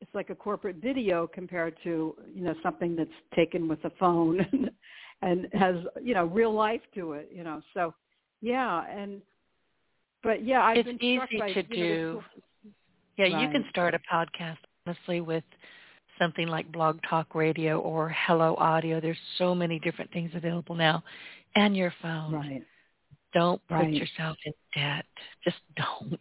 [0.00, 4.40] It's like a corporate video compared to you know something that's taken with a phone
[4.52, 4.70] and,
[5.22, 7.30] and has you know real life to it.
[7.34, 7.94] You know, so
[8.40, 9.20] yeah, and
[10.22, 12.22] but yeah, I've It's been easy by, to know, do.
[12.64, 12.72] this-
[13.18, 15.44] Yeah, you can start a podcast honestly with
[16.20, 19.00] something like Blog Talk Radio or Hello Audio.
[19.00, 21.02] There's so many different things available now.
[21.56, 22.32] And your phone.
[22.32, 22.64] Right,
[23.32, 23.92] Don't put Right.
[23.92, 25.06] yourself in debt.
[25.42, 26.20] Just don't.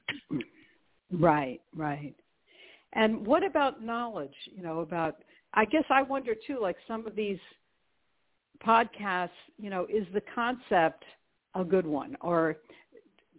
[1.11, 2.15] right, right.
[2.93, 4.33] And what about knowledge?
[4.45, 5.17] You know, about
[5.53, 7.39] I guess I wonder too, like some of these
[8.65, 11.03] podcasts, you know, is the concept
[11.55, 12.15] a good one?
[12.21, 12.57] Or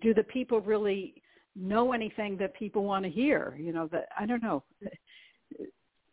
[0.02, 1.22] do the people really
[1.54, 3.56] know anything that people want to hear?
[3.58, 4.62] You know, that I don't know.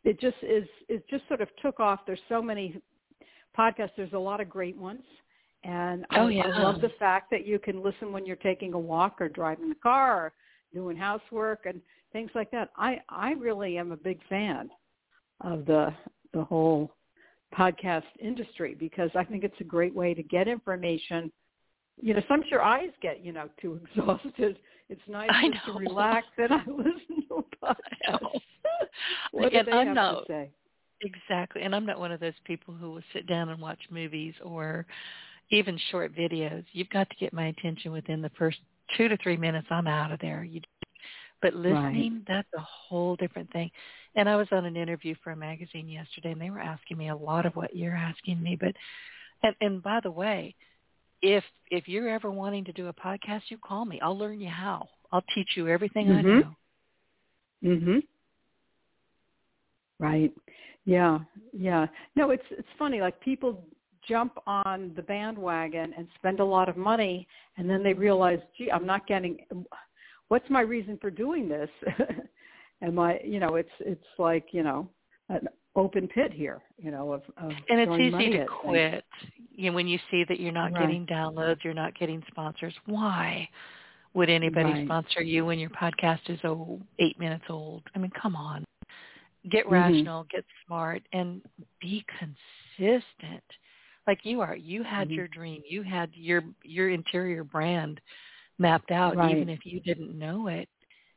[0.08, 1.99] It just is it just sort of took off.
[2.08, 2.80] There's so many
[3.58, 3.91] podcasts.
[3.97, 5.03] There's a lot of great ones.
[5.66, 6.43] And I, Oh, yeah.
[6.47, 9.68] I love the fact that you can listen when you're taking a walk or driving
[9.68, 10.34] the car or
[10.74, 11.82] doing housework and
[12.14, 12.70] things like that.
[12.78, 14.70] I I really am a big fan
[15.41, 15.93] of the
[16.34, 16.95] the whole
[17.53, 21.34] podcast industry because I think it's a great way to get information.
[22.01, 24.58] You know, sometimes your eyes get you know too exhausted.
[24.88, 25.30] It's nice
[25.66, 28.39] to relax and I listen to a podcast.
[28.91, 28.93] Know.
[29.39, 30.27] what Again, do they I'm not-?
[31.01, 31.61] Exactly.
[31.61, 34.85] And I'm not one of those people who will sit down and watch movies or
[35.51, 36.63] even short videos.
[36.71, 38.57] You've got to get my attention within the first
[38.97, 39.67] two to three minutes.
[39.69, 40.43] I'm out of there.
[40.43, 40.61] You,
[41.41, 43.69] but listening, that's a whole different thing.
[44.15, 47.09] And I was on an interview for a magazine yesterday, and they were asking me
[47.09, 48.57] a lot of what you're asking me.
[48.59, 48.73] But
[49.43, 50.55] and, and by the way,
[51.21, 53.99] if if you're ever wanting to do a podcast, you call me.
[54.01, 54.88] I'll learn you how.
[55.11, 56.39] I'll teach you everything I Mhm.
[56.41, 56.55] know.
[57.63, 58.03] Mhm.
[60.00, 60.34] Right.
[60.86, 61.20] Yeah.
[61.54, 61.88] Yeah.
[62.16, 63.02] No, it's it's funny.
[63.02, 63.64] Like people
[64.08, 67.28] jump on the bandwagon and spend a lot of money,
[67.58, 69.39] and then they realize, gee, I'm not getting.
[70.30, 71.70] What's my reason for doing this?
[72.82, 73.20] Am I?
[73.24, 74.88] You know, it's it's like you know
[75.30, 76.62] an open pit here.
[76.78, 78.60] You know, of, of And it's easy to at things.
[78.62, 79.06] quit.
[79.52, 80.82] You know, when you see that you're not Right.
[80.82, 82.74] getting downloads, you're not getting sponsors.
[82.86, 83.50] Why
[84.14, 84.86] would anybody Right.
[84.86, 87.84] sponsor you when your podcast is oh, eight minutes old?
[87.95, 88.64] I mean, come on.
[89.50, 89.72] Get Mhm.
[89.72, 91.41] rational, get smart, and
[91.80, 93.43] be consistent.
[94.08, 94.56] Like you are.
[94.56, 95.16] You had Mhm.
[95.16, 95.64] your dream.
[95.68, 98.02] You had your your interior brand
[98.58, 99.36] mapped out, Right.
[99.36, 100.70] even if you didn't know it.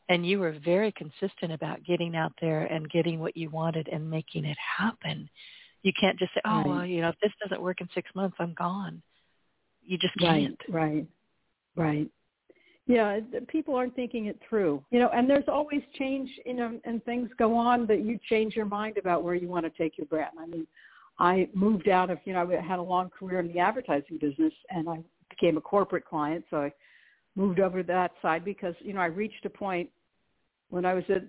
[0.08, 4.10] And you were very consistent about getting out there and getting what you wanted and
[4.10, 5.28] making it happen.
[5.82, 6.66] You can't just say, "Oh, Right.
[6.66, 9.02] well, you know, if this doesn't work in six months, I'm gone."
[9.82, 10.60] You just can't.
[10.68, 11.06] right,
[11.76, 12.10] right.
[12.90, 14.82] Yeah, people aren't thinking it through.
[14.90, 18.56] You know, and there's always change, you know, and things go on that you change
[18.56, 20.32] your mind about where you want to take your brand.
[20.38, 20.66] I mean,
[21.18, 24.52] I moved out of, you know, I had a long career in the advertising business
[24.70, 26.72] and I became a corporate client, so I
[27.36, 29.88] moved over to that side because, you know, I reached a point
[30.70, 31.24] when I was at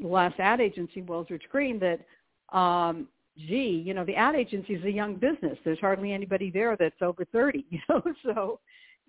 [0.00, 2.00] the last ad agency, Wells Rich Greene, that
[2.56, 5.56] um gee, you know, the ad agency is a young business.
[5.64, 8.60] There's hardly anybody there that's over 30, you know, so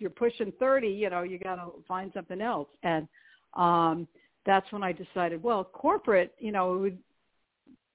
[0.02, 2.68] you're pushing 30, you know, you got to find something else.
[2.84, 3.08] And
[3.54, 4.08] um,
[4.46, 6.98] that's when I decided, well, corporate, you know, it would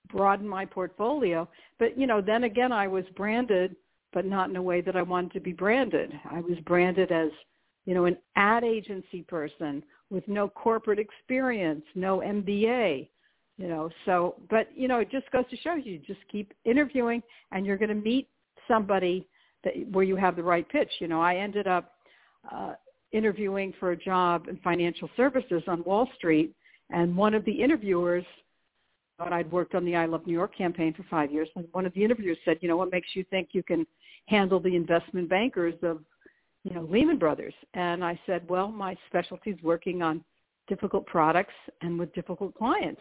[0.08, 1.48] broaden my portfolio.
[1.78, 3.76] But, you know, then again, I was branded,
[4.12, 6.12] but not in a way that I wanted to be branded.
[6.30, 7.30] I was branded as,
[7.84, 13.08] you know, an ad agency person with no corporate experience, no MBA,
[13.58, 17.22] you know so but you know it just goes to show you just keep interviewing
[17.52, 18.28] and you're going to meet
[18.68, 19.26] somebody
[19.64, 21.94] that where you have the right pitch you know i ended up
[22.52, 22.74] uh
[23.12, 26.54] interviewing for a job in financial services on wall street
[26.90, 28.24] and one of the interviewers
[29.18, 31.86] thought i'd worked on the i love new york campaign for five years and one
[31.86, 33.86] of the interviewers said you know what makes you think you can
[34.26, 36.00] handle the investment bankers of
[36.64, 40.22] you know lehman brothers and i said well my specialty is working on
[40.68, 43.00] difficult products and with difficult clients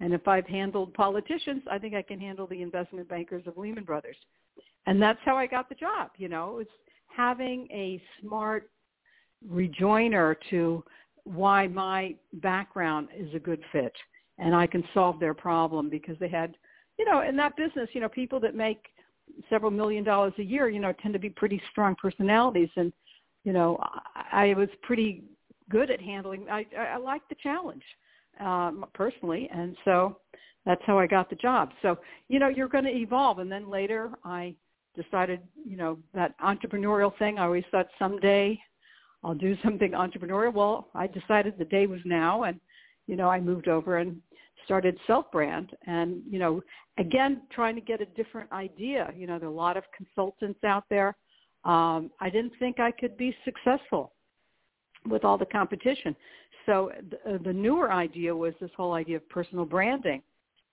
[0.00, 3.84] and if I've handled politicians, I think I can handle the investment bankers of Lehman
[3.84, 4.16] Brothers.
[4.86, 6.10] And that's how I got the job.
[6.16, 6.66] You know, it was
[7.14, 8.70] having a smart
[9.50, 10.84] rejoiner to
[11.24, 13.92] why my background is a good fit
[14.38, 16.56] and I can solve their problem because they had,
[16.98, 18.86] you know, in that business, you know, people that make
[19.48, 22.92] several million dollars a year, you know, tend to be pretty strong personalities and,
[23.44, 23.78] you know,
[24.14, 25.24] I, I was pretty
[25.70, 27.82] good at handling, I, I, I liked the challenge
[28.40, 29.48] um, personally.
[29.54, 30.18] And so
[30.66, 31.70] that's how I got the job.
[31.82, 33.38] So, you know, you're going to evolve.
[33.38, 34.54] And then later I
[34.94, 38.58] decided, you know, that entrepreneurial thing, I always thought someday
[39.24, 40.52] I'll do something entrepreneurial.
[40.52, 42.60] Well, I decided the day was now and,
[43.06, 44.20] you know, I moved over and
[44.64, 46.62] started SelfBrand and, you know,
[46.98, 49.12] again, trying to get a different idea.
[49.16, 51.16] You know, there are a lot of consultants out there.
[51.64, 54.12] Um, I didn't think I could be successful
[55.08, 56.14] with all the competition.
[56.66, 60.22] So the, the newer idea was this whole idea of personal branding.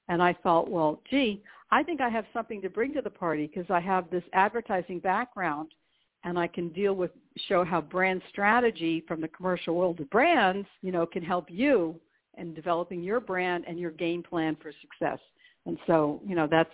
[0.08, 3.48] And I thought, well, gee, I think I have something to bring to the party
[3.48, 5.70] because I have this advertising background
[6.24, 7.12] and I can deal with
[7.48, 11.96] show how brand strategy from the commercial world of brands, you know, can help you
[12.38, 15.20] in developing your brand and your game plan for success.
[15.66, 16.70] And so, you know, that's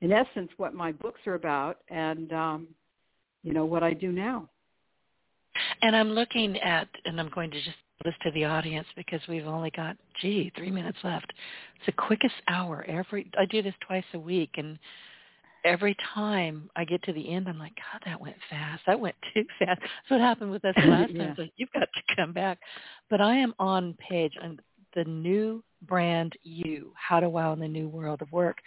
[0.00, 2.68] in essence what my books are about and um,
[3.42, 4.48] you know, what I do now.
[5.82, 9.46] And I'm looking at and I'm going to just this to the audience because we've
[9.46, 11.30] only got gee, three minutes left.
[11.76, 14.78] It's the quickest hour every I do this twice a week and
[15.64, 18.82] every time I get to the end, I'm like, God, that went fast.
[18.86, 19.80] That went too fast.
[19.80, 21.26] That's what happened with us last yeah.
[21.26, 21.34] time.
[21.36, 22.58] So you've got to come back.
[23.08, 24.58] But I am on page on
[24.94, 28.58] the new brand you, how to wow in the new world of work.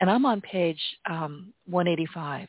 [0.00, 2.48] And I'm on page um, 185.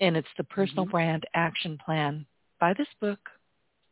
[0.00, 0.92] And it's the personal mm-hmm.
[0.92, 2.26] brand action plan.
[2.60, 3.18] Buy this book,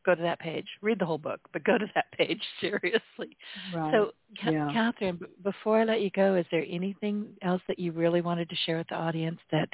[0.06, 0.66] go to that page.
[0.80, 3.36] Read the whole book, but go to that page seriously.
[3.74, 3.92] Right.
[3.92, 4.12] So,
[4.50, 4.70] yeah.
[4.72, 8.56] Catherine, before I let you go, is there anything else that you really wanted to
[8.64, 9.68] share with the audience that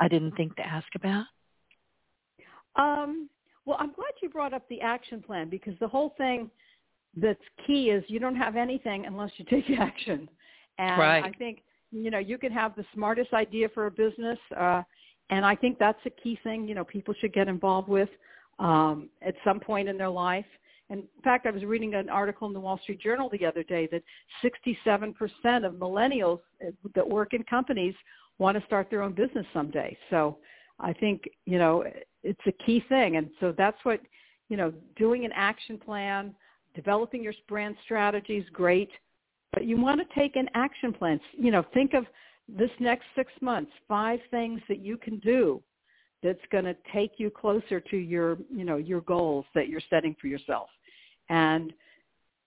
[0.00, 1.26] I didn't think to ask about?
[2.74, 3.28] Um,
[3.64, 6.50] well, I'm glad you brought up the action plan because the whole thing
[7.16, 10.28] that's key is you don't have anything unless you take action.
[10.78, 11.24] And right.
[11.24, 14.82] I think you know you can have the smartest idea for a business, uh,
[15.30, 16.68] and I think that's a key thing.
[16.68, 18.10] You know, people should get involved with
[18.58, 20.46] um, at some point in their life.
[20.88, 23.62] And in fact, I was reading an article in the Wall Street Journal the other
[23.64, 24.02] day that
[24.44, 26.40] 67% of millennials
[26.94, 27.94] that work in companies
[28.38, 29.96] want to start their own business someday.
[30.10, 30.38] So
[30.78, 31.84] I think, you know,
[32.22, 33.16] it's a key thing.
[33.16, 34.00] And so that's what,
[34.48, 36.34] you know, doing an action plan,
[36.74, 38.90] developing your brand strategy is great,
[39.52, 41.18] but you want to take an action plan.
[41.32, 42.04] You know, think of
[42.48, 45.62] this next six months, five things that you can do
[46.22, 50.16] that's going to take you closer to your, you know, your goals that you're setting
[50.20, 50.68] for yourself.
[51.28, 51.72] And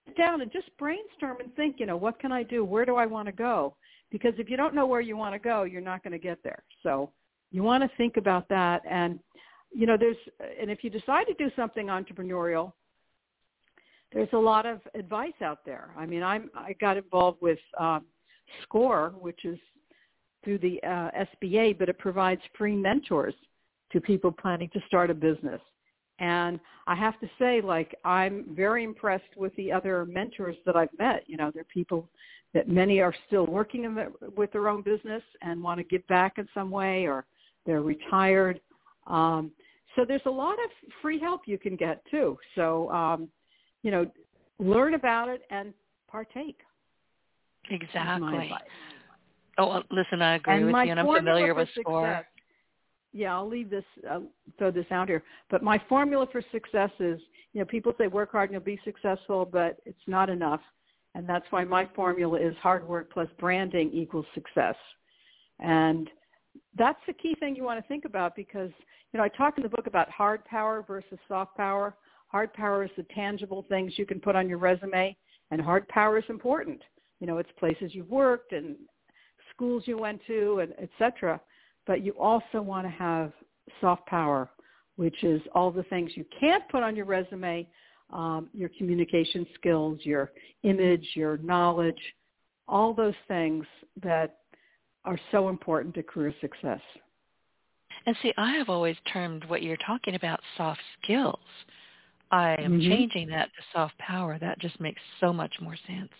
[0.06, 2.64] sit down and just brainstorm and think, you know, what can I do?
[2.64, 3.74] Where do I want to go?
[4.10, 6.38] Because if you don't know where you want to go, you're not going to get
[6.42, 6.62] there.
[6.82, 7.10] So
[7.52, 8.82] you want to think about that.
[8.88, 9.20] And,
[9.72, 10.16] you know, there's,
[10.60, 12.72] and if you decide to do something entrepreneurial,
[14.12, 15.90] there's a lot of advice out there.
[15.96, 18.04] I mean, I'm, I got involved with um,
[18.64, 19.58] SCORE, which is
[20.42, 21.10] through the uh,
[21.44, 23.34] SBA, but it provides free mentors
[23.92, 25.60] to people planning to start a business.
[26.18, 30.96] And I have to say, like, I'm very impressed with the other mentors that I've
[30.98, 31.24] met.
[31.26, 32.08] You know, they're people
[32.52, 36.06] that many are still working in the, with their own business and want to give
[36.08, 37.24] back in some way, or
[37.64, 38.60] they're retired.
[39.06, 39.50] Um,
[39.96, 40.70] so there's a lot of
[41.00, 42.38] free help you can get too.
[42.54, 43.28] So, um,
[43.82, 44.06] you know,
[44.58, 45.72] learn about it and
[46.08, 46.58] partake.
[47.70, 48.52] Exactly.
[49.58, 52.26] Oh, listen, I agree and with you, and I'm familiar with SCORE
[53.12, 54.20] yeah, I'll leave this, uh,
[54.58, 55.22] throw this out here.
[55.50, 57.20] But my formula for success is,
[57.52, 60.60] you know, people say work hard and you'll be successful, but it's not enough.
[61.14, 64.76] And that's why my formula is hard work plus branding equals success.
[65.58, 66.08] And
[66.76, 68.70] that's the key thing you want to think about because,
[69.12, 71.94] you know, I talk in the book about hard power versus soft power.
[72.28, 75.16] Hard power is the tangible things you can put on your resume,
[75.50, 76.80] and hard power is important.
[77.18, 78.76] You know, it's places you've worked and
[79.52, 81.40] schools you went to and et cetera
[81.86, 83.32] but you also want to have
[83.80, 84.50] soft power,
[84.96, 87.66] which is all the things you can't put on your resume,
[88.12, 92.00] um, your communication skills, your image, your knowledge,
[92.68, 93.64] all those things
[94.02, 94.38] that
[95.04, 96.80] are so important to career success.
[98.06, 101.38] And see, I have always termed what you're talking about soft skills.
[102.30, 102.90] I am mm-hmm.
[102.90, 104.38] changing that to soft power.
[104.38, 106.12] That just makes so much more sense.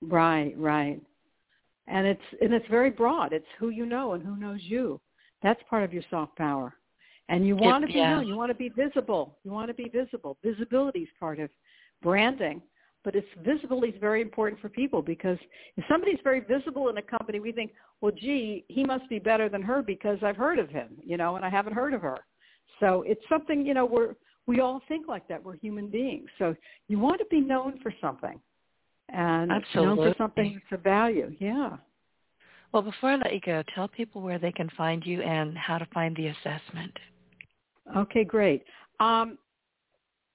[0.00, 1.00] Right, right
[1.88, 3.32] and it's and it's very broad.
[3.32, 5.00] It's who you know and who knows you.
[5.42, 6.74] That's part of your soft power.
[7.28, 8.14] And you want it, to be yeah.
[8.14, 8.26] known.
[8.26, 9.36] You want to be visible.
[9.44, 10.36] You want to be visible.
[10.42, 11.50] Visibility is part of
[12.02, 12.62] branding,
[13.04, 15.38] but it's visibility is very important for people because
[15.76, 19.48] if somebody's very visible in a company, we think, well, gee, he must be better
[19.48, 22.18] than her because I've heard of him, you know, and I haven't heard of her.
[22.80, 24.14] So it's something, you know, we're,
[24.46, 25.42] we all think like that.
[25.42, 26.28] We're human beings.
[26.38, 26.54] So
[26.88, 28.40] you want to be known for something
[29.10, 30.04] and Absolutely.
[30.04, 31.34] known for something that's of value.
[31.38, 31.76] Yeah.
[32.72, 35.78] Well, before I let you go, tell people where they can find you and how
[35.78, 36.92] to find the assessment.
[37.96, 38.64] Okay, great.
[39.00, 39.38] Um,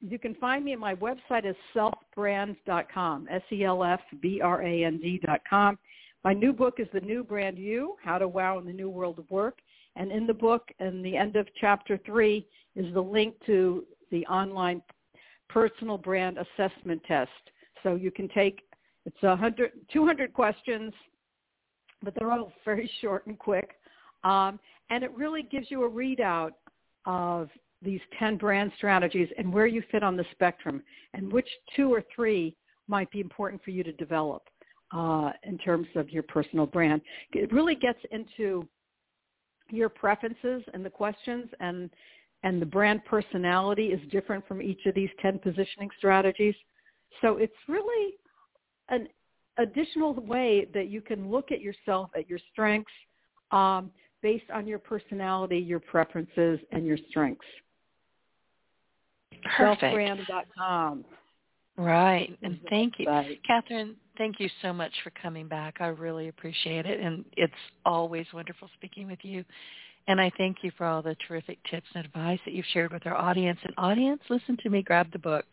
[0.02, 5.78] you can find me at my website is selfbrand.com, S-E-L-F-B-R-A-N-D dot com.
[6.24, 9.20] My new book is The New Brand You, How to Wow in the New World
[9.20, 9.60] of Work.
[9.96, 14.26] And in the book, in the end of chapter three, is the link to the
[14.26, 14.82] online
[15.50, 17.30] personal brand assessment test.
[17.84, 18.62] So you can take,
[19.06, 20.94] it's 100, 200 questions,
[22.02, 23.72] but they're all very short and quick.
[24.24, 24.60] Um,
[24.90, 26.52] and it really gives you a readout
[27.06, 27.50] of
[27.82, 30.82] these 10 brand strategies and where you fit on the spectrum
[31.14, 32.56] and which two or three
[32.88, 34.44] might be important for you to develop
[34.94, 37.02] uh, in terms of your personal brand.
[37.34, 38.68] It really gets into
[39.70, 41.90] your preferences and the questions and
[42.46, 46.56] and the brand personality is different from each of these 10 positioning strategies.
[47.22, 48.14] So it's really
[48.90, 49.08] an
[49.58, 52.92] additional way that you can look at yourself, at your strengths,
[53.52, 53.92] um,
[54.22, 57.46] based on your personality, your preferences, and your strengths.
[59.58, 59.84] Perfect.
[59.84, 61.06] Selfbrand.com.
[61.76, 62.38] Right.
[62.44, 63.06] And thank you.
[63.46, 65.78] Catherine, thank you so much for coming back.
[65.80, 67.00] I really appreciate it.
[67.00, 67.54] And it's
[67.86, 69.44] always wonderful speaking with you.
[70.08, 73.08] And I thank you for all the terrific tips and advice that you've shared with
[73.08, 73.60] our audience.
[73.64, 75.46] And audience, listen to me, grab the book.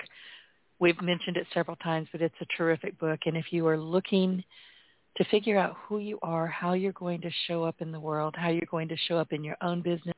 [0.81, 3.21] We've mentioned it several times, but it's a terrific book.
[3.27, 4.43] And if you are looking
[5.17, 8.35] to figure out who you are, how you're going to show up in the world,
[8.37, 10.17] how you're going to show up in your own business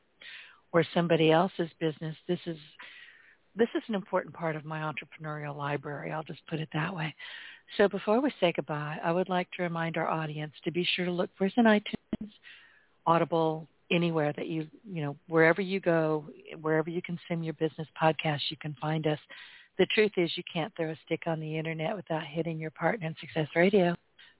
[0.71, 2.57] or somebody else's business, this is
[3.55, 6.11] this is an important part of my entrepreneurial library.
[6.11, 7.13] I'll just put it that way.
[7.77, 11.05] So before we say goodbye, I would like to remind our audience to be sure
[11.05, 12.31] to look for us in iTunes,
[13.05, 16.25] Audible, anywhere that you, you know, wherever you go,
[16.61, 19.19] wherever you consume your business podcast, you can find us.
[19.79, 23.07] The truth is you can't throw a stick on the internet without hitting your partner
[23.07, 23.95] in Success Radio.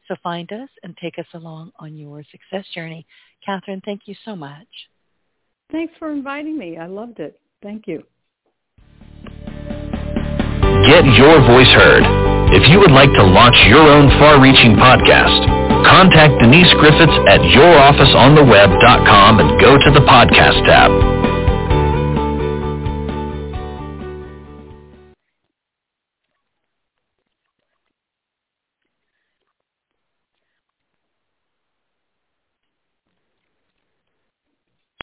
[0.07, 3.07] So find us and take us along on your success journey.
[3.43, 4.67] Catherine, thank you so much.
[5.71, 6.77] Thanks for inviting me.
[6.77, 7.39] I loved it.
[7.63, 8.03] Thank you.
[10.85, 12.03] Get your voice heard.
[12.53, 15.47] If you would like to launch your own far-reaching podcast,
[15.87, 21.12] contact Denise Griffitts at yourofficeontheweb.com and go to the podcast tab.